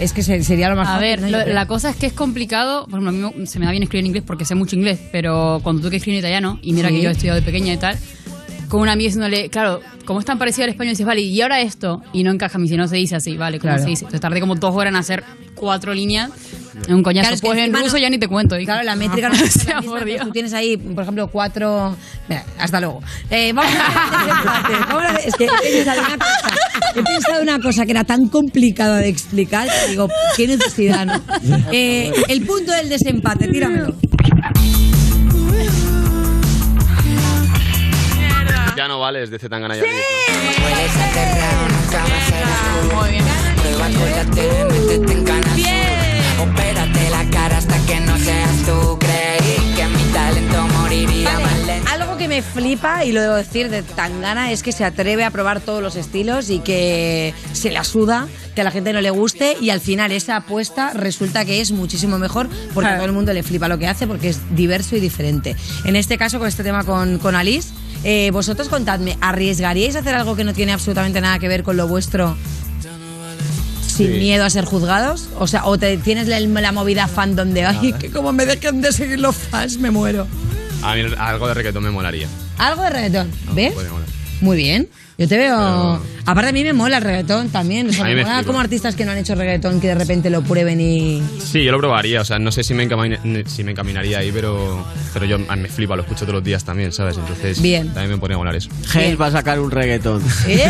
[0.00, 2.86] Es que se- sería lo más A fácil, ver, la cosa es que es complicado.
[2.86, 4.76] Por ejemplo, a mí me- se me da bien escribir en inglés porque sé mucho
[4.76, 6.96] inglés, pero cuando tuve que escribir en italiano, y mira Sí.
[6.96, 7.98] que yo he estudiado de pequeña y tal,
[8.68, 11.60] con una amiga diciéndole, claro, como es tan parecido al español, dices, vale, y ahora
[11.60, 13.82] esto, y no encaja, si no se dice así, vale, ¿cómo Claro.
[13.82, 14.04] se dice?
[14.04, 16.30] Entonces tardé como dos horas en hacer cuatro líneas,
[16.86, 17.24] en un coñazo.
[17.24, 18.54] Claro, es que pues en ruso no- ya ni te cuento.
[18.54, 18.66] dije.
[18.66, 20.24] Claro, la métrica no es la misma.
[20.24, 21.96] Tú tienes ahí, por ejemplo, cuatro.
[22.28, 23.02] Mira, hasta luego.
[23.30, 26.54] Eh, vamos a hacer- Es que he pensado una cosa.
[26.94, 31.20] He pensado una cosa que era tan complicada de explicar que digo, qué necesidad, ¿no?
[31.72, 33.96] Eh, el punto del desempate, tíramelo.
[38.88, 39.74] Ya no vale, es de Zetangana
[42.26, 42.96] serás tú.
[42.96, 43.24] Muy bien.
[46.40, 48.98] Opérate la cara hasta que no seas tú.
[48.98, 51.36] Creí que mi talento moriría.
[51.36, 51.57] Algo
[52.28, 55.60] que me flipa, y lo debo decir de Tangana, es que se atreve a probar
[55.60, 59.56] todos los estilos y que se la suda, que a la gente no le guste
[59.60, 63.32] y al final esa apuesta resulta que es muchísimo mejor porque a todo el mundo
[63.32, 65.56] le flipa lo que hace porque es diverso y diferente.
[65.84, 67.70] En este caso, con este tema con, con Alice,
[68.04, 71.76] eh, vosotros contadme, ¿arriesgaríais a hacer algo que no tiene absolutamente nada que ver con
[71.76, 72.36] lo vuestro?
[73.86, 74.18] Sin Sí.
[74.18, 77.94] miedo a ser juzgados, o sea, o te tienes la, la movida fandom de ay,
[77.94, 80.26] que como me dejen de seguir los fans me muero.
[80.82, 82.28] A mí algo de reggaetón me molaría.
[82.58, 83.72] Algo de reggaetón, ¿ves?
[83.72, 84.08] Puede molar.
[84.40, 84.88] Muy bien.
[85.20, 86.00] Yo te veo.
[86.26, 87.88] Aparte, a mí me mola el reggaetón también.
[87.88, 89.96] O sea, A me me mola como artistas que no han hecho reggaetón que de
[89.96, 91.20] repente lo prueben y.
[91.44, 93.18] Sí, yo lo probaría, o sea, no sé si me, encamina-
[93.48, 96.62] si me encaminaría ahí, pero, pero yo a me flipa, lo escucho todos los días
[96.62, 97.16] también, ¿sabes?
[97.18, 97.86] Entonces Bien.
[97.88, 98.70] también me podría molar eso.
[98.94, 100.22] Hales va a sacar un reggaetón.
[100.46, 100.62] ¡Eh!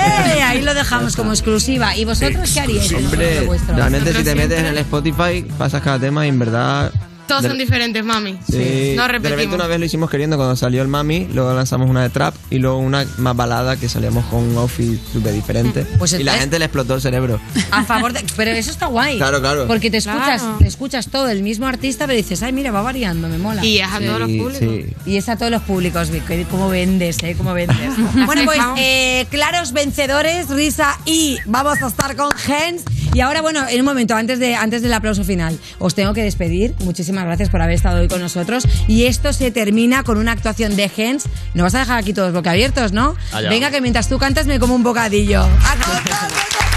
[0.42, 1.94] Ahí lo dejamos como exclusiva.
[1.94, 2.90] ¿Y vosotros qué haríais?
[2.94, 3.46] Hombre,
[3.76, 6.90] realmente si te metes en el Spotify, pasas cada tema y en verdad...
[7.28, 8.36] Todos de- son diferentes, mami.
[8.50, 8.94] Sí.
[8.96, 9.54] No De repente repetimos.
[9.56, 12.58] una vez lo hicimos queriendo cuando salió el Mami, luego lanzamos una de Trap y
[12.58, 15.86] luego una más balada que salíamos con un outfit súper diferente.
[15.98, 17.38] Pues y la gente le explotó el cerebro.
[17.70, 18.24] A favor de.
[18.36, 19.18] Pero eso está guay.
[19.18, 19.66] Claro, claro.
[19.66, 20.56] Porque te escuchas, Claro.
[20.58, 23.64] te escuchas todo el mismo artista, pero dices, ay, mira, va variando, me mola.
[23.64, 24.56] Y es a todos los públicos.
[24.58, 24.86] sí.
[25.06, 26.10] Y es a todos los públicos,
[26.50, 27.34] cómo vendes, ¿eh?
[27.36, 27.76] Cómo vendes.
[28.26, 32.82] bueno, pues eh, claros vencedores, Risa y vamos a estar con Gens.
[33.18, 36.22] Y ahora, bueno, en un momento, antes, de, antes del aplauso final, os tengo que
[36.22, 36.76] despedir.
[36.84, 38.62] Muchísimas gracias por haber estado hoy con nosotros.
[38.86, 41.24] Y esto se termina con una actuación de Gens.
[41.52, 43.16] Nos vas a dejar aquí todos boquiabiertos, ¿no?
[43.32, 43.50] Allá.
[43.50, 45.40] Venga, que mientras tú cantas me como un bocadillo.
[45.64, 46.67] ¡A todos!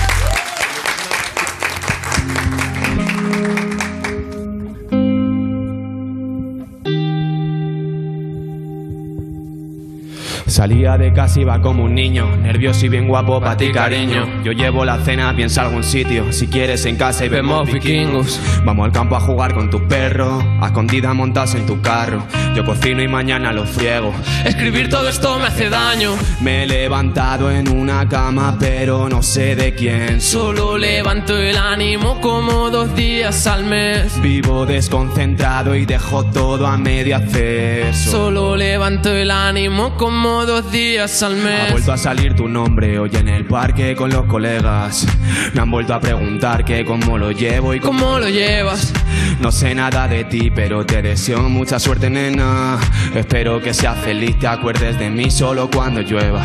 [10.62, 14.28] Salía de casa iba como un niño, nervioso y bien guapo para ti cariño.
[14.43, 18.39] Yo llevo la cena, piensa algún sitio, si quieres en casa y vemos vikingos.
[18.64, 22.22] Vamos al campo a jugar con tu perro, a escondida montas en tu carro.
[22.55, 24.14] Yo cocino y mañana lo friego.
[24.45, 26.12] Escribir todo esto me hace daño.
[26.41, 30.22] Me he levantado en una cama, pero no sé de quién.
[30.22, 34.22] Solo levanto el ánimo como dos días al mes.
[34.22, 37.95] Vivo desconcentrado y dejo todo a medio hacer.
[37.95, 41.72] Solo levanto el ánimo como dos días al Ha mes.
[41.72, 45.08] vuelto a salir tu nombre hoy en el parque con los colegas.
[45.54, 48.91] Me han vuelto a preguntar que cómo lo llevo y ¿Cómo lo llevas?
[49.39, 52.78] No sé nada de ti, pero te deseo mucha suerte, nena.
[53.16, 56.43] Espero que seas feliz, te acuerdes de mí solo cuando llueva.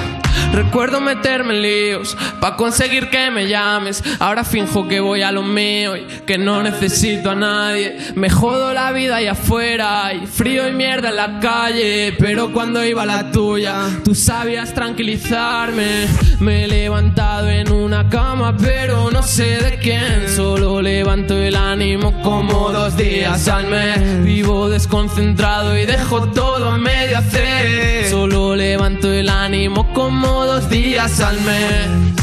[0.53, 4.03] Recuerdo meterme en líos pa' conseguir que me llames.
[4.21, 7.97] Ahora finjo que voy a lo mío y que no necesito a nadie.
[8.15, 12.15] Me jodo la vida allá afuera y frío y mierda en la calle.
[12.19, 16.07] Pero cuando iba a la tuya, tú sabías tranquilizarme.
[16.41, 20.29] Me he levantado en una cama, pero no sé de quién.
[20.35, 24.25] Solo levanto el ánimo como dos días al mes.
[24.25, 28.09] Vivo desconcentrado y dejo todo a medio hacer.
[28.11, 32.17] Solo levanto el ánimo como dos días al mes.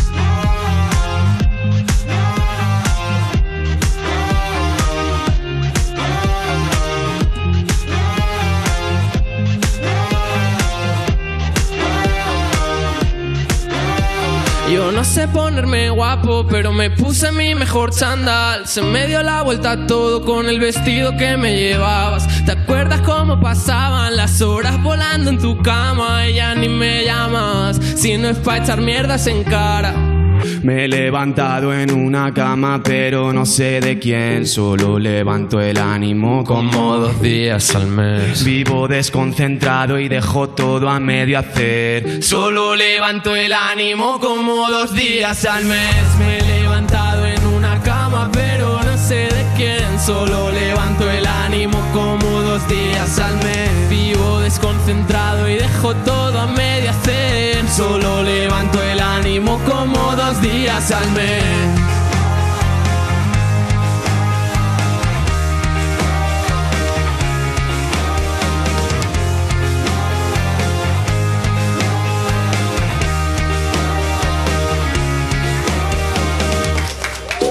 [15.14, 18.66] Sé ponerme guapo, pero me puse mi mejor chandal.
[18.68, 22.28] Se me dio la vuelta todo con el vestido que me llevabas.
[22.46, 26.28] ¿Te acuerdas cómo pasaban las horas volando en tu cama?
[26.30, 30.13] Ya ni me llamas, si no es pa' echar mierdas en cara.
[30.64, 34.48] Me he levantado en una cama, pero no sé de quién.
[34.48, 38.46] Solo levanto el ánimo como dos días al mes.
[38.46, 42.24] Vivo desconcentrado y dejo todo a medio hacer.
[42.24, 46.18] Solo levanto el ánimo como dos días al mes.
[46.18, 50.00] Me he levantado en una cama, pero no sé de quién.
[50.00, 53.90] Solo levanto el ánimo como dos días al mes.
[53.90, 57.43] Vivo desconcentrado y dejo todo a medio hacer.
[57.76, 62.03] Solo levanto el ánimo como dos días al mes.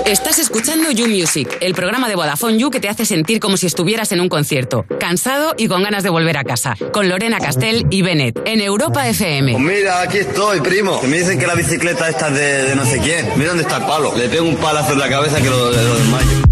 [0.07, 3.67] Estás escuchando You Music, el programa de Vodafone You que te hace sentir como si
[3.67, 7.87] estuvieras en un concierto, cansado y con ganas de volver a casa, con Lorena Castell
[7.89, 9.53] y Bennett, en Europa FM.
[9.53, 11.01] Pues mira, aquí estoy, primo.
[11.01, 13.29] Que me dicen que la bicicleta esta es de, no sé quién.
[13.37, 14.13] Mira dónde está el palo.
[14.17, 16.52] Le pego un palazo en la cabeza que lo, lo desmayo.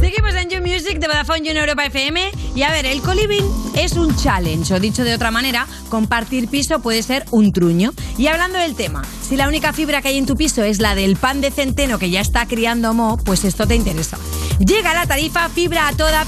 [0.00, 2.30] Seguimos en You Music de Vodafone You Europa FM.
[2.54, 3.44] Y a ver, el coliving
[3.74, 7.92] es un challenge, o dicho de otra manera, compartir piso puede ser un truño.
[8.16, 10.94] Y hablando del tema, si la única fibra que hay en tu piso es la
[10.94, 14.16] del pan de centeno que ya está criando mo, pues esto te interesa.
[14.58, 16.24] Llega la tarifa fibra a toda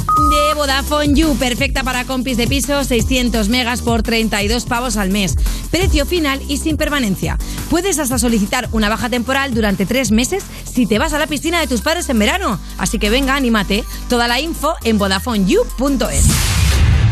[0.46, 5.36] de Vodafone You, perfecta para compis de piso, 600 megas por 32 pavos al mes.
[5.70, 7.38] Precio final y sin permanencia.
[7.70, 11.60] Puedes hasta solicitar una baja temporal durante tres meses si te vas a la piscina
[11.60, 12.58] de tus padres en verano.
[12.78, 13.84] Así que venga, anímate.
[14.08, 16.51] Toda la info en VodafoneYou.es.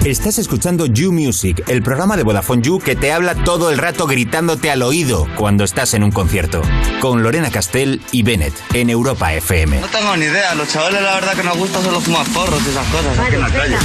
[0.05, 4.07] Estás escuchando You Music, el programa de Vodafone You que te habla todo el rato
[4.07, 6.63] gritándote al oído cuando estás en un concierto.
[7.03, 9.79] Con Lorena Castell y Bennett en Europa FM.
[9.79, 10.55] No tengo ni idea.
[10.55, 13.41] Los chavales la verdad que nos gusta solo fumar porros y esas cosas aquí en
[13.43, 13.77] la calle.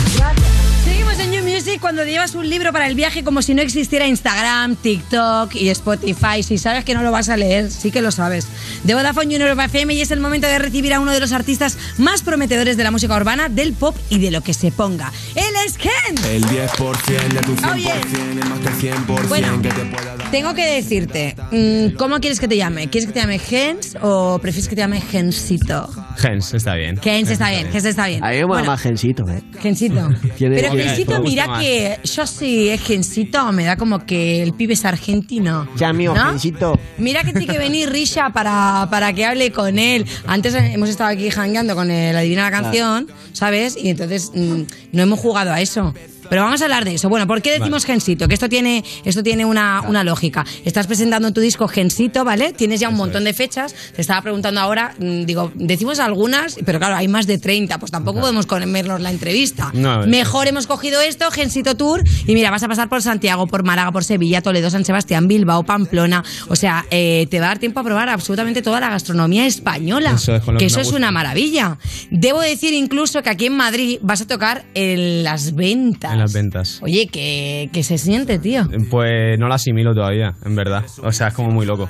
[1.66, 5.70] Music cuando llevas un libro para el viaje como si no existiera Instagram, TikTok y
[5.70, 6.44] Spotify.
[6.44, 8.48] Si sabes que no lo vas a leer, sí que lo sabes.
[8.84, 11.32] De Vodafone en Europa FM y es el momento de recibir a uno de los
[11.32, 15.12] artistas más prometedores de la música urbana, del pop y de lo que se ponga.
[15.34, 15.92] Él es Ken.
[16.30, 17.90] El 10% de tu 100% Oye.
[17.90, 19.62] es más que el 100% Bueno.
[19.62, 20.32] que te pueda dar.
[20.32, 22.90] Tengo que decirte, mm, ¿cómo quieres que te llame?
[22.90, 25.90] ¿Quieres que te llame Gens o prefieres que te llame Gensito?
[26.18, 26.98] Gens, está bien.
[27.02, 28.24] Gens está bien, Gens está bien.
[28.24, 29.42] A mí me Bueno, más Gensito, ¿eh?
[29.60, 30.10] Gensito.
[30.40, 31.64] Pero Gensito, mira más.
[31.64, 35.68] que yo sí es Gensito, me da como que el pibe es argentino.
[35.76, 36.30] Ya mío, ¿no?
[36.32, 36.80] Gensito.
[36.98, 40.06] Mira que tiene que venir Risha para, para que hable con él.
[40.28, 43.78] Antes hemos estado aquí jangueando con el Adivina la canción, ¿sabes?
[43.78, 45.94] Y entonces mm, no hemos jugado a eso.
[46.30, 47.10] Pero vamos a hablar de eso.
[47.10, 48.28] Bueno, ¿por qué decimos Gensito?
[48.28, 50.46] Que esto tiene, esto tiene una, una lógica.
[50.64, 52.54] Estás presentando tu disco Gensito, ¿vale?
[52.54, 53.74] Tienes ya un montón de fechas.
[53.96, 57.92] Te estaba preguntando ahora, mm, digo, decimos algunas, pero claro, hay más de 30, pues
[57.92, 59.72] tampoco podemos comernos la entrevista.
[59.74, 63.64] No, Mejor hemos cogido esto, Gensito Tour, y mira, vas a pasar por Santiago, por
[63.64, 66.24] Málaga, por Sevilla, Toledo, San Sebastián, Bilbao, Pamplona.
[66.48, 70.12] O sea, eh, te va a dar tiempo a probar absolutamente toda la gastronomía española.
[70.16, 71.78] Eso es que que eso es una maravilla.
[72.10, 76.15] Debo decir incluso que aquí en Madrid vas a tocar en las ventas.
[76.16, 76.80] En las ventas.
[76.82, 78.68] Oye, ¿qué, qué se siente, tío?
[78.90, 80.84] Pues no la asimilo todavía, en verdad.
[81.04, 81.90] O sea, es como muy loco.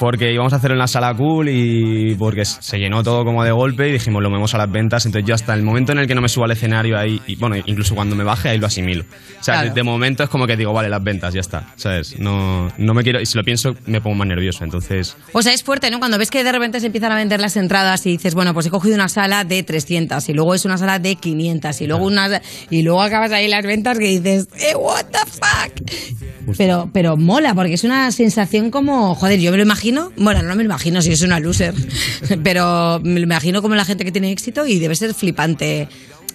[0.00, 3.52] Porque íbamos a hacerlo en la sala cool y porque se llenó todo como de
[3.52, 5.04] golpe y dijimos lo movemos a las ventas.
[5.06, 7.36] Entonces yo hasta el momento en el que no me subo al escenario ahí, y
[7.36, 9.04] bueno, incluso cuando me baje ahí lo asimilo.
[9.04, 9.68] O sea, Claro.
[9.68, 11.68] de, de momento es como que digo, vale, las ventas, ya está.
[11.76, 12.18] ¿Sabes?
[12.18, 14.64] No, no me quiero, y si lo pienso me pongo más nervioso.
[14.64, 15.98] Entonces, O sea, es fuerte, ¿no?
[15.98, 18.64] Cuando ves que de repente se empiezan a vender las entradas y dices, bueno, pues
[18.66, 22.06] he cogido una sala de 300 y luego es una sala de 500 y luego
[22.06, 22.40] una
[22.70, 26.56] y luego acabas ahí las ventas que dices, eh, what the fuck.
[26.56, 30.54] Pero pero mola porque es una sensación como, joder, yo me lo imagino, bueno, no
[30.54, 31.74] me lo imagino si es una loser,
[32.42, 35.88] pero me lo imagino como la gente que tiene éxito y debe ser flipante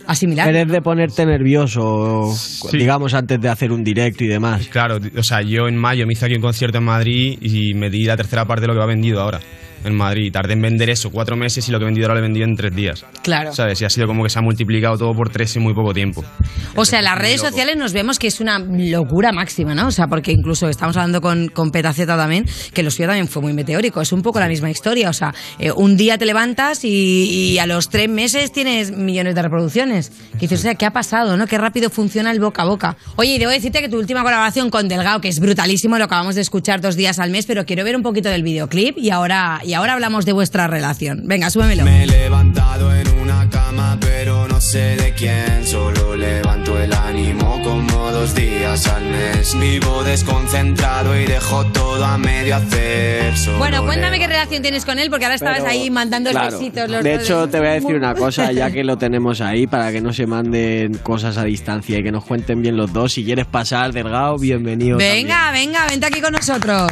[0.07, 0.49] asimilar.
[0.49, 2.33] Eres de ponerte nervioso,
[2.71, 4.67] digamos, antes de hacer un directo y demás.
[4.67, 7.89] Claro, o sea, yo en mayo me hice aquí un concierto en Madrid y me
[7.89, 9.39] di la tercera parte de lo que va vendido ahora
[9.85, 10.31] en Madrid.
[10.31, 12.45] Tardé en vender eso cuatro meses y lo que he vendido ahora lo he vendido
[12.45, 13.05] en tres días.
[13.23, 13.53] Claro.
[13.53, 13.81] ¿Sabes?
[13.81, 16.23] Y ha sido como que se ha multiplicado todo por tres en muy poco tiempo.
[16.75, 17.49] O sea, las redes loco.
[17.49, 19.87] sociales nos vemos que es una locura máxima, ¿no?
[19.87, 23.41] O sea, porque incluso estamos hablando con, con Petaceta también, que lo suyo también fue
[23.41, 24.01] muy meteórico.
[24.01, 25.09] Es un poco la misma historia.
[25.09, 29.35] O sea, eh, un día te levantas y, y a los tres meses tienes millones
[29.35, 30.11] de reproducciones.
[30.33, 31.47] Que dices, o sea, ¿qué ha pasado, no?
[31.47, 32.97] Qué rápido funciona el boca a boca.
[33.15, 36.35] Oye, y debo decirte que tu última colaboración con Delgado, que es brutalísimo, lo acabamos
[36.35, 39.61] de escuchar dos días al mes, pero quiero ver un poquito del videoclip y ahora,
[39.63, 41.21] y ahora hablamos de vuestra relación.
[41.25, 41.83] Venga, súbemelo.
[41.83, 45.65] Me he levantado en una cama, pero no sé de quién.
[45.65, 49.57] Solo levanto el ánimo como dos días al mes.
[49.59, 53.37] Vivo desconcentrado y dejo todo a medio hacer.
[53.37, 56.57] Solo Bueno, cuéntame qué relación tienes con él, porque ahora estabas Pero, ahí mandando claro,
[56.57, 56.89] besitos.
[56.89, 59.91] Los de hecho, te voy a decir una cosa, ya que lo tenemos ahí, para
[59.91, 63.13] que no se manden cosas a distancia y que nos cuenten bien los dos.
[63.13, 64.97] Si quieres pasar, Delgado, bienvenido.
[64.97, 66.91] Venga, venga, vente aquí con nosotros.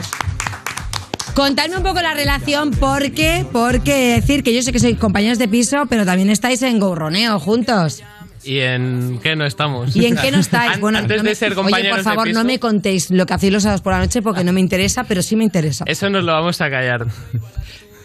[1.34, 5.48] Contadme un poco la relación, porque, porque decir que yo sé que sois compañeros de
[5.48, 8.04] piso, pero también estáis en Gourroneo juntos.
[8.44, 9.96] ¿Y en qué no estamos?
[9.96, 10.80] ¿Y en qué no estáis?
[10.80, 13.26] Bueno, Antes no de ser Oye, compañeros por favor, de piso, no me contéis lo
[13.26, 15.86] que hacéis los sábados por la noche porque no me interesa, pero sí me interesa.
[15.88, 17.08] Eso nos lo vamos a callar.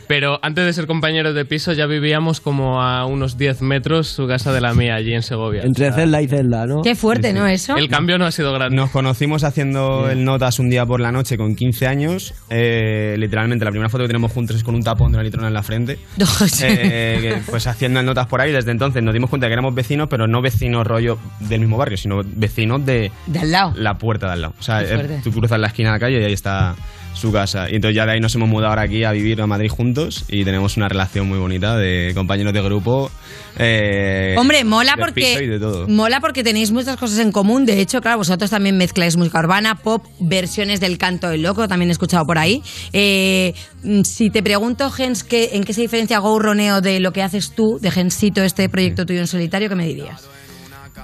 [0.08, 4.26] Pero antes de ser compañeros de piso ya vivíamos como a unos 10 metros su
[4.26, 5.62] casa de la mía allí en Segovia.
[5.62, 6.80] Entre celda y celda, ¿no?
[6.82, 7.46] Qué fuerte, ¿no?
[7.46, 7.76] Eso.
[7.76, 8.74] El cambio no ha sido grande.
[8.74, 12.34] Nos conocimos haciendo el Notas un día por la noche con 15 años.
[12.48, 15.48] Eh, literalmente, la primera foto que tenemos juntos es con un tapón de la litrona
[15.48, 15.98] en la frente.
[16.60, 18.50] Eh, pues haciendo el Notas por ahí.
[18.52, 21.96] Desde entonces nos dimos cuenta que éramos vecinos, pero no vecinos rollo del mismo barrio,
[21.96, 23.72] sino vecinos de De al lado.
[23.76, 24.54] la puerta de al lado.
[24.58, 26.74] O sea, eh, tú cruzas la esquina de la calle y ahí está
[27.18, 27.68] su casa.
[27.70, 30.24] Y entonces ya de ahí nos hemos mudado ahora aquí a vivir a Madrid juntos
[30.28, 33.10] y tenemos una relación muy bonita de compañeros de grupo.
[33.58, 35.58] eh, Hombre, mola porque
[35.88, 37.66] mola porque tenéis muchas cosas en común.
[37.66, 41.90] De hecho, claro, vosotros también mezcláis música urbana, pop, versiones del canto del loco, también
[41.90, 42.62] he escuchado por ahí.
[42.92, 47.12] Eh, mm, si te pregunto, Gens, ¿qué, ¿en qué se diferencia Go Roneo de lo
[47.12, 49.68] que haces tú, de Gensito, este proyecto tuyo en solitario?
[49.68, 50.28] ¿Qué me dirías?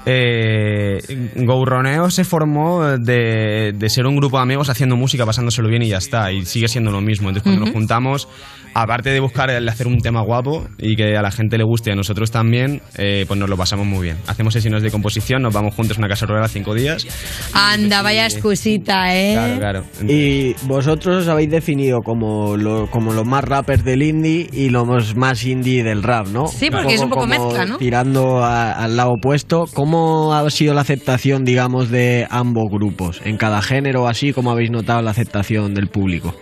[0.06, 5.82] Eh, Gourroneo se formó de, de ser un grupo de amigos haciendo música, pasándoselo bien
[5.82, 6.32] y ya está.
[6.32, 7.28] Y sigue siendo lo mismo.
[7.28, 8.28] Entonces, cuando nos juntamos,
[8.74, 11.90] aparte de buscar el hacer un tema guapo y que a la gente le guste
[11.90, 14.16] y a nosotros también, eh, pues nos lo pasamos muy bien.
[14.26, 17.06] Hacemos sesiones de composición, nos vamos juntos a una casa rural cinco días.
[17.52, 19.32] Anda, vaya excusita, ¿eh?
[19.34, 19.84] Claro, claro.
[20.12, 25.14] Y vosotros os habéis definido como, lo- como los más rappers del indie y los
[25.16, 26.46] más indie del rap, ¿no?
[26.48, 27.78] Sí, porque es un poco como mezcla, ¿no?
[27.78, 29.64] Tirando a- al lado opuesto.
[29.72, 33.20] ¿Cómo ha sido la aceptación, digamos, de ambos grupos?
[33.24, 36.34] En cada género, así como habéis notado la aceptación del público.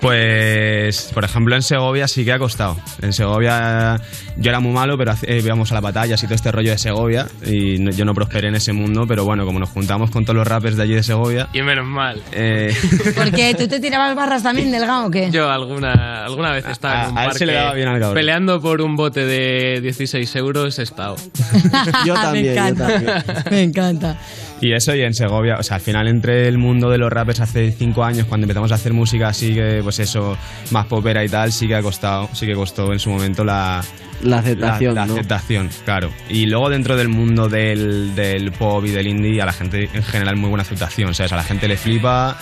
[0.00, 2.76] Pues, por ejemplo, en Segovia sí que ha costado.
[3.02, 4.00] En Segovia
[4.36, 6.78] yo era muy malo, pero eh, íbamos a la batalla y todo este rollo de
[6.78, 7.26] Segovia.
[7.44, 10.36] Y no- yo no prosperé en ese mundo, pero bueno, como nos juntamos con todos
[10.36, 11.48] los rappers de allí de Segovia.
[11.52, 12.22] Y menos mal.
[12.32, 12.74] eh,
[13.16, 15.30] Porque tú te tirabas barras también, Delgado, ¿o qué?
[15.30, 18.12] Yo alguna, alguna vez estaba en un a él parque se le daba bien al
[18.14, 21.16] peleando por un bote de 16 euros he estado.
[22.06, 22.86] Yo también, me yo encanta.
[22.86, 23.24] también.
[23.50, 24.18] Me encanta.
[24.60, 27.40] Y eso, y en Segovia, o sea, al final entre el mundo de los rappers
[27.40, 30.36] hace cinco años, cuando empezamos a hacer música así que, pues eso,
[30.70, 33.82] más popera y tal, sí que ha costado, sí que costó en su momento la...
[34.22, 35.12] La aceptación, la, la ¿no?
[35.12, 36.10] aceptación, claro.
[36.30, 40.02] Y luego dentro del mundo del, del pop y del indie, a la gente en
[40.02, 41.32] general muy buena aceptación, ¿sabes?
[41.32, 42.38] A la gente le flipa,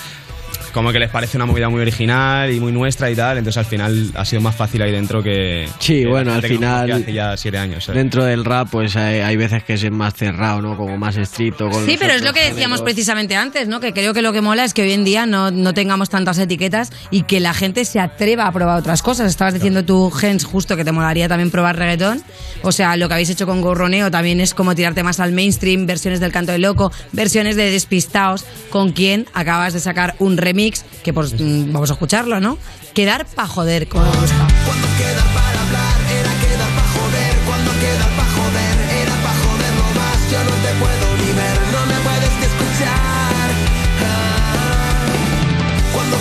[0.74, 3.64] como que les parece una movida muy original y muy nuestra y tal, entonces al
[3.64, 5.66] final ha sido más fácil ahí dentro que...
[5.78, 7.98] Sí, que bueno, al final- Hace ya siete años, ¿sabes?
[8.00, 10.76] Dentro del rap, pues hay, hay veces que es más cerrado, ¿no?
[10.76, 11.68] Como más estricto.
[11.70, 12.82] Con Sí, pero es lo que decíamos géneros.
[12.82, 13.78] precisamente antes, ¿no?
[13.80, 16.38] Que creo que lo que mola es que hoy en día no, no tengamos tantas
[16.38, 19.28] etiquetas y que la gente se atreva a probar otras cosas.
[19.30, 22.22] Estabas diciendo tú, Gens, justo que te molaría también probar reggaetón.
[22.62, 25.86] O sea, lo que habéis hecho con Gorroneo también es como tirarte más al mainstream,
[25.86, 30.63] versiones del canto del loco, versiones de Despistaos, con quien acabas de sacar un remix,
[31.02, 31.34] que pues
[31.72, 32.58] vamos a escucharlo, ¿no?
[32.94, 34.30] Quedar pa' joder, para joder.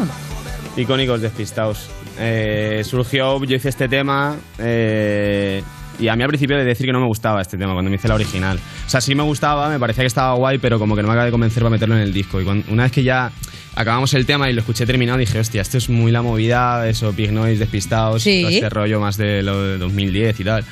[0.77, 1.89] Icónicos despistados.
[2.19, 4.37] Eh, surgió, yo hice este tema.
[4.59, 5.63] Eh,
[6.03, 7.97] y a mí al principio de decir que no me gustaba este tema cuando me
[7.97, 8.59] hice la original.
[8.87, 11.13] O sea, sí me gustaba, me parecía que estaba guay, pero como que no me
[11.15, 12.41] acaba de convencer para meterlo en el disco.
[12.41, 13.31] Y cuando- una vez que ya
[13.75, 17.13] acabamos el tema y lo escuché terminado, dije, hostia, esto es muy la movida, eso,
[17.13, 18.43] Big Noise, despistados, Sí.
[18.43, 20.65] todo este rollo más de lo de 2010 y tal.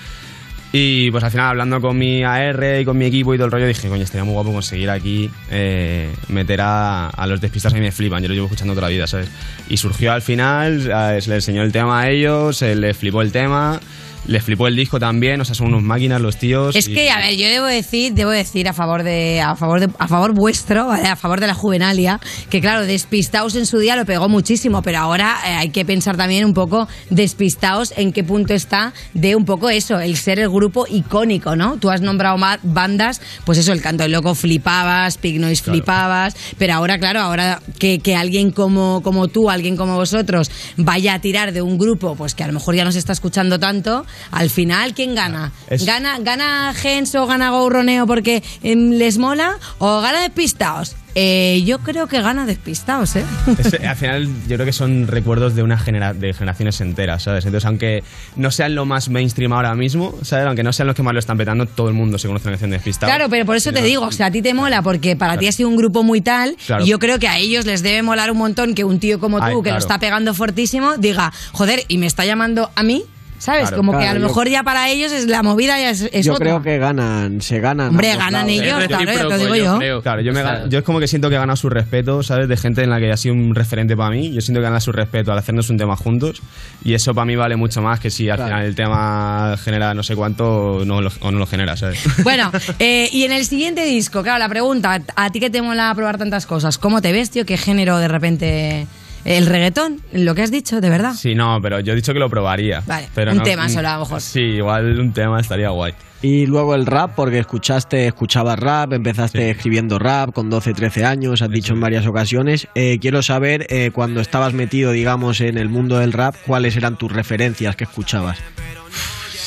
[0.73, 3.51] Y pues al final hablando con mi AR y con mi equipo y todo el
[3.51, 7.81] rollo dije, coño, estaría muy guapo conseguir aquí eh, meter a, a los despistados que
[7.81, 9.29] me flipan, yo los llevo escuchando toda la vida, ¿sabes?
[9.69, 13.21] Y surgió al final, eh, se le enseñó el tema a ellos, se les flipó
[13.21, 13.81] el tema,
[14.27, 16.77] les flipó el disco también, o sea, son unos máquinas los tíos.
[16.77, 19.81] Es y- que, a ver, yo debo decir, debo decir a favor de, a favor
[19.81, 21.09] de, a favor vuestro, ¿vale?
[21.09, 24.99] a favor de la juvenalia, que claro, despistaos en su día lo pegó muchísimo, pero
[24.99, 26.87] ahora eh, hay que pensar también un poco
[27.25, 31.77] despistaos en qué punto está de un poco eso, el ser el grupo icónico, ¿no?
[31.79, 36.35] Tú has nombrado ma- bandas, pues eso, el canto del loco flipabas, Pig Noise flipabas,
[36.59, 41.21] pero ahora, claro, ahora que, que alguien como, como tú, alguien como vosotros, vaya a
[41.21, 44.05] tirar de un grupo, pues que a lo mejor ya no se está escuchando tanto,
[44.31, 45.53] al final, ¿quién gana?
[45.69, 49.57] Es- ¿Gana, gana Gens o gana Gouroneo porque em, les mola?
[49.79, 50.97] ¿O gana Despistaos?
[51.17, 53.25] Eh, yo creo que gana Despistaos, ¿eh?
[53.59, 57.45] Es- al final yo creo que son recuerdos de una genera de generaciones enteras, ¿sabes?
[57.47, 58.05] Entonces, aunque
[58.37, 60.47] no sean lo más mainstream ahora mismo, ¿sabes?
[60.47, 62.53] Aunque no sean los que más lo están petando, todo el mundo se conoce la
[62.53, 63.13] canción de Despistados.
[63.13, 65.49] Claro, pero por eso te digo, o sea, a ti te mola porque para ti
[65.49, 66.85] ha sido un grupo muy tal Claro.
[66.85, 69.39] y yo creo que a ellos les debe molar un montón que un tío como
[69.39, 69.75] tú, Ay, que claro.
[69.77, 73.03] lo está pegando fortísimo, diga, joder, y me está llamando a mí,
[73.41, 73.63] ¿sabes?
[73.63, 75.91] Claro, como que claro, a lo yo- mejor ya para ellos es la movida ya
[75.91, 76.45] es, es Yo otra.
[76.45, 77.89] creo que ganan, se ganan.
[77.89, 78.51] Hombre, ganan lados.
[78.51, 80.03] ellos, claro, ya te lo digo yo.
[80.03, 81.69] Claro, yo, me O sea, ga- yo es como que siento que he ganado su
[81.69, 82.47] respeto, ¿sabes?
[82.49, 84.33] De gente en la que ha sido un referente para mí.
[84.33, 86.41] Yo siento que gana su respeto al hacernos un tema juntos.
[86.85, 90.03] Y eso para mí vale mucho más que si al final el tema genera no
[90.05, 91.99] sé cuánto no lo- o no lo genera, ¿sabes?
[92.23, 95.93] Bueno, eh, y en el siguiente disco, claro, la pregunta, ¿a ti que te mola
[95.97, 96.77] probar tantas cosas?
[96.79, 97.47] ¿Cómo te ves, tío?
[97.47, 98.87] ¿Qué género de repente...
[99.25, 101.13] El reggaetón, lo que has dicho, de verdad.
[101.15, 102.83] Sí, no, pero yo he dicho que lo probaría.
[102.87, 104.21] Vale, pero un no- tema solo a lo mejor.
[104.21, 105.93] Sí, igual un tema estaría guay.
[106.23, 111.41] Y luego el rap, porque escuchaste, escuchabas rap, empezaste escribiendo rap con 12, 13 años,
[111.41, 112.69] has dicho en varias ocasiones.
[112.75, 116.99] Eh, quiero saber, eh, cuando estabas metido, digamos, en el mundo del rap, cuáles eran
[116.99, 118.39] tus referencias que escuchabas.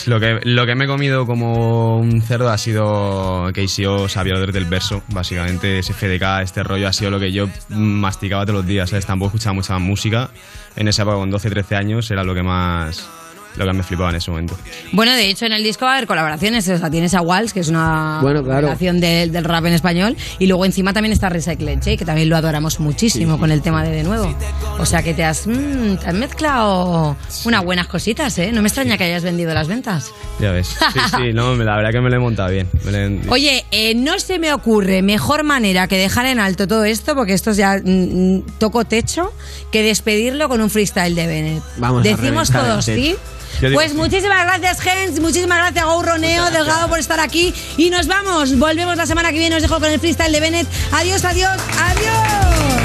[0.06, 4.66] Lo que, lo que me he comido como un cerdo ha sido KCO, Sabiador del
[4.66, 5.02] Verso.
[5.10, 8.90] Básicamente, ese FDK, este rollo ha sido lo que yo masticaba todos los días.
[8.90, 9.06] ¿sabes?
[9.06, 10.30] Tampoco escuchaba mucha música.
[10.76, 13.10] En esa época, con 12, 13 años, era lo que más.
[13.56, 14.58] Lo que me flipaba en ese momento.
[14.94, 16.68] Bueno, de hecho, en el disco va a haber colaboraciones.
[16.70, 18.62] O sea, tienes a Walls, que es una Bueno, claro.
[18.62, 20.18] relación del, del rap en español.
[20.40, 23.84] Y luego encima también está Recycle Che, que también lo adoramos muchísimo con el tema
[23.84, 24.36] de De Nuevo.
[24.80, 28.52] O sea, que te has, mm, te has mezclado unas buenas cositas, ¿eh?
[28.52, 30.12] No me extraña que hayas vendido las ventas.
[30.40, 30.68] Ya ves.
[30.94, 32.68] Sí, sí, no, la verdad que me lo he montado bien.
[32.86, 36.68] Me lo he- Oye, eh, no se me ocurre mejor manera que dejar en alto
[36.68, 39.32] todo esto, porque esto es ya mm, mm, toco techo,
[39.72, 41.64] que despedirlo con un freestyle de Bennett.
[41.78, 42.86] Vamos a Decimos todos.
[42.86, 43.16] ¿sí?
[43.60, 43.98] Pues sí.
[43.98, 47.54] muchísimas gracias, Gens, muchísimas gracias, Go Roneo, Delgado, por estar aquí.
[47.78, 50.68] Y nos vamos, volvemos la semana que viene, os dejo con el freestyle de Bennett.
[50.92, 52.84] Adiós, adiós, adiós.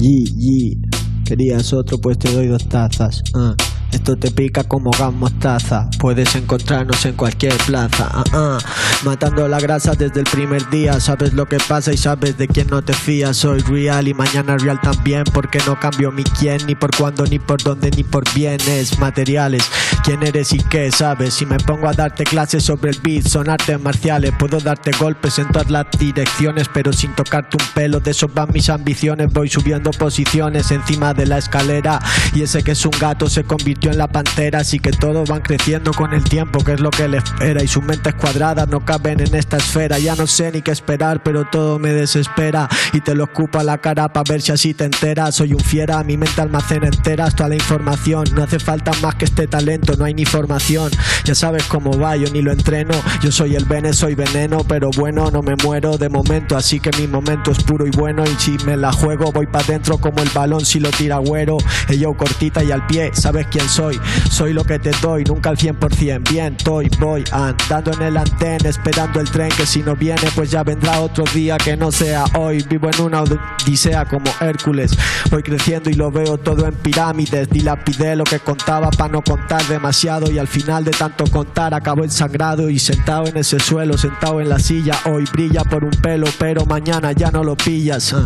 [0.00, 0.78] Yi, yi.
[1.24, 3.22] Querías otro, pues te doy dos tazas.
[3.34, 3.54] ah.
[3.94, 5.88] Esto te pica como gas mostaza.
[6.00, 8.08] Puedes encontrarnos en cualquier plaza.
[8.12, 8.58] ah, ah.
[9.04, 10.98] Matando la grasa desde el primer día.
[10.98, 13.36] Sabes lo que pasa y sabes de quién no te fías.
[13.36, 15.22] Soy real y mañana real también.
[15.32, 19.62] Porque no cambio mi quién, ni por cuándo, ni por dónde, ni por bienes materiales.
[20.04, 21.32] ¿Quién eres y qué sabes?
[21.32, 24.32] Si me pongo a darte clases sobre el beat, son artes marciales.
[24.38, 28.00] Puedo darte golpes en todas las direcciones, pero sin tocarte un pelo.
[28.00, 29.32] De eso van mis ambiciones.
[29.32, 32.00] Voy subiendo posiciones encima de la escalera.
[32.34, 34.58] Y ese que es un gato se convirtió en la pantera.
[34.58, 37.62] Así que todos van creciendo con el tiempo, que es lo que le espera.
[37.62, 39.98] Y sus mentes cuadradas no caben en esta esfera.
[39.98, 42.68] Ya no sé ni qué esperar, pero todo me desespera.
[42.92, 45.34] Y te lo escupo a la cara para ver si así te enteras.
[45.34, 48.26] Soy un fiera, mi mente almacena enteras toda la información.
[48.34, 50.90] No hace falta más que este talento, no hay ni formación.
[51.24, 52.94] Ya sabes cómo va, yo ni lo entreno.
[53.22, 56.56] Yo soy el bene, soy veneno, pero bueno, no me muero de momento.
[56.56, 58.24] Así que mi momento es puro y bueno.
[58.24, 61.58] Y si me la juego, voy para dentro como el balón si lo tira güero.
[61.88, 63.98] Ella cortita y al pie, sabes quién soy.
[64.30, 66.30] Soy lo que te doy, nunca al 100%.
[66.30, 70.50] Bien, estoy, voy andando en el antén, esperando el tren que si no viene, pues
[70.50, 72.64] ya vendrá otro día que no sea hoy.
[72.68, 74.96] Vivo en una odisea como Hércules.
[75.30, 77.48] Voy creciendo y lo veo todo en pirámides.
[77.48, 81.74] Dilapidé lo que contaba para no contar de demasiado y al final de tanto contar
[81.74, 84.98] acabó ensangrado y sentado en ese suelo, sentado en la silla.
[85.04, 88.14] Hoy brilla por un pelo, pero mañana ya no lo pillas.
[88.14, 88.24] ah.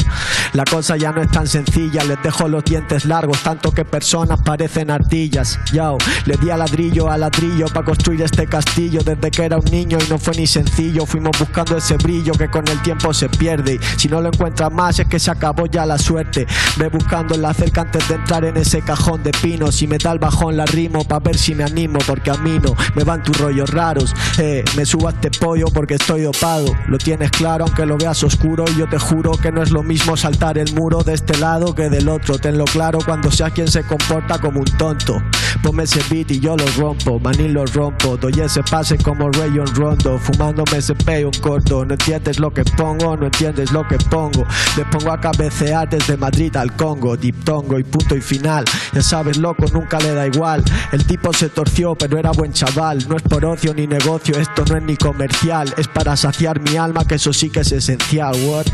[0.52, 4.40] La cosa ya no es tan sencilla, les dejo los dientes largos, tanto que personas
[4.42, 5.58] parecen ardillas.
[5.72, 9.64] Yo, le di a ladrillo a ladrillo para construir este castillo desde que era un
[9.64, 11.06] niño y no fue ni sencillo.
[11.06, 13.80] Fuimos buscando ese brillo que con el tiempo se pierde.
[13.96, 16.46] Y si no lo encuentras más, es que se acabó ya la suerte.
[16.76, 19.74] Ve buscando en la cerca antes de entrar en ese cajón de pinos.
[19.74, 22.58] Si me da el bajón, la rimo para ver si me animo, porque a mí
[22.62, 24.14] no me van tus rollos raros.
[24.38, 26.66] Eh, me subo a este pollo porque estoy dopado.
[26.86, 28.64] Lo tienes claro, aunque lo veas oscuro.
[28.74, 31.74] Y yo te juro que no es lo mismo saltar el muro de este lado
[31.74, 32.38] que del otro.
[32.38, 35.22] Tenlo claro cuando seas quien se comporta como un tonto.
[35.62, 38.16] Ponme ese beat y yo lo rompo, maní lo rompo.
[38.16, 41.84] Doy ese pase como Rayon Rondo, fumándome ese peo corto.
[41.84, 44.46] No entiendes lo que pongo, no entiendes lo que pongo.
[44.76, 48.64] Le pongo a cabecear desde Madrid al Congo, diptongo y punto y final.
[48.92, 50.62] Ya sabes, loco, nunca le da igual.
[50.92, 53.06] El tipo se torció, pero era buen chaval.
[53.08, 55.72] No es por ocio ni negocio, esto no es ni comercial.
[55.76, 58.34] Es para saciar mi alma, que eso sí que es esencial.
[58.44, 58.66] What?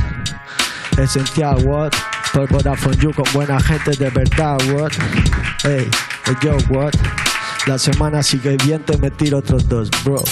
[0.97, 1.93] Esencial, what?
[2.33, 4.93] Por Vodafone You con buena gente de verdad, what?
[5.63, 5.91] Hey,
[6.41, 6.95] yo, what?
[7.67, 10.25] La semana sigue bien, te me tiro otros dos, bro.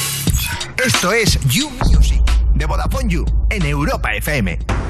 [0.83, 2.23] Esto es You Music
[2.55, 4.73] de Vodafone You en Europa FM.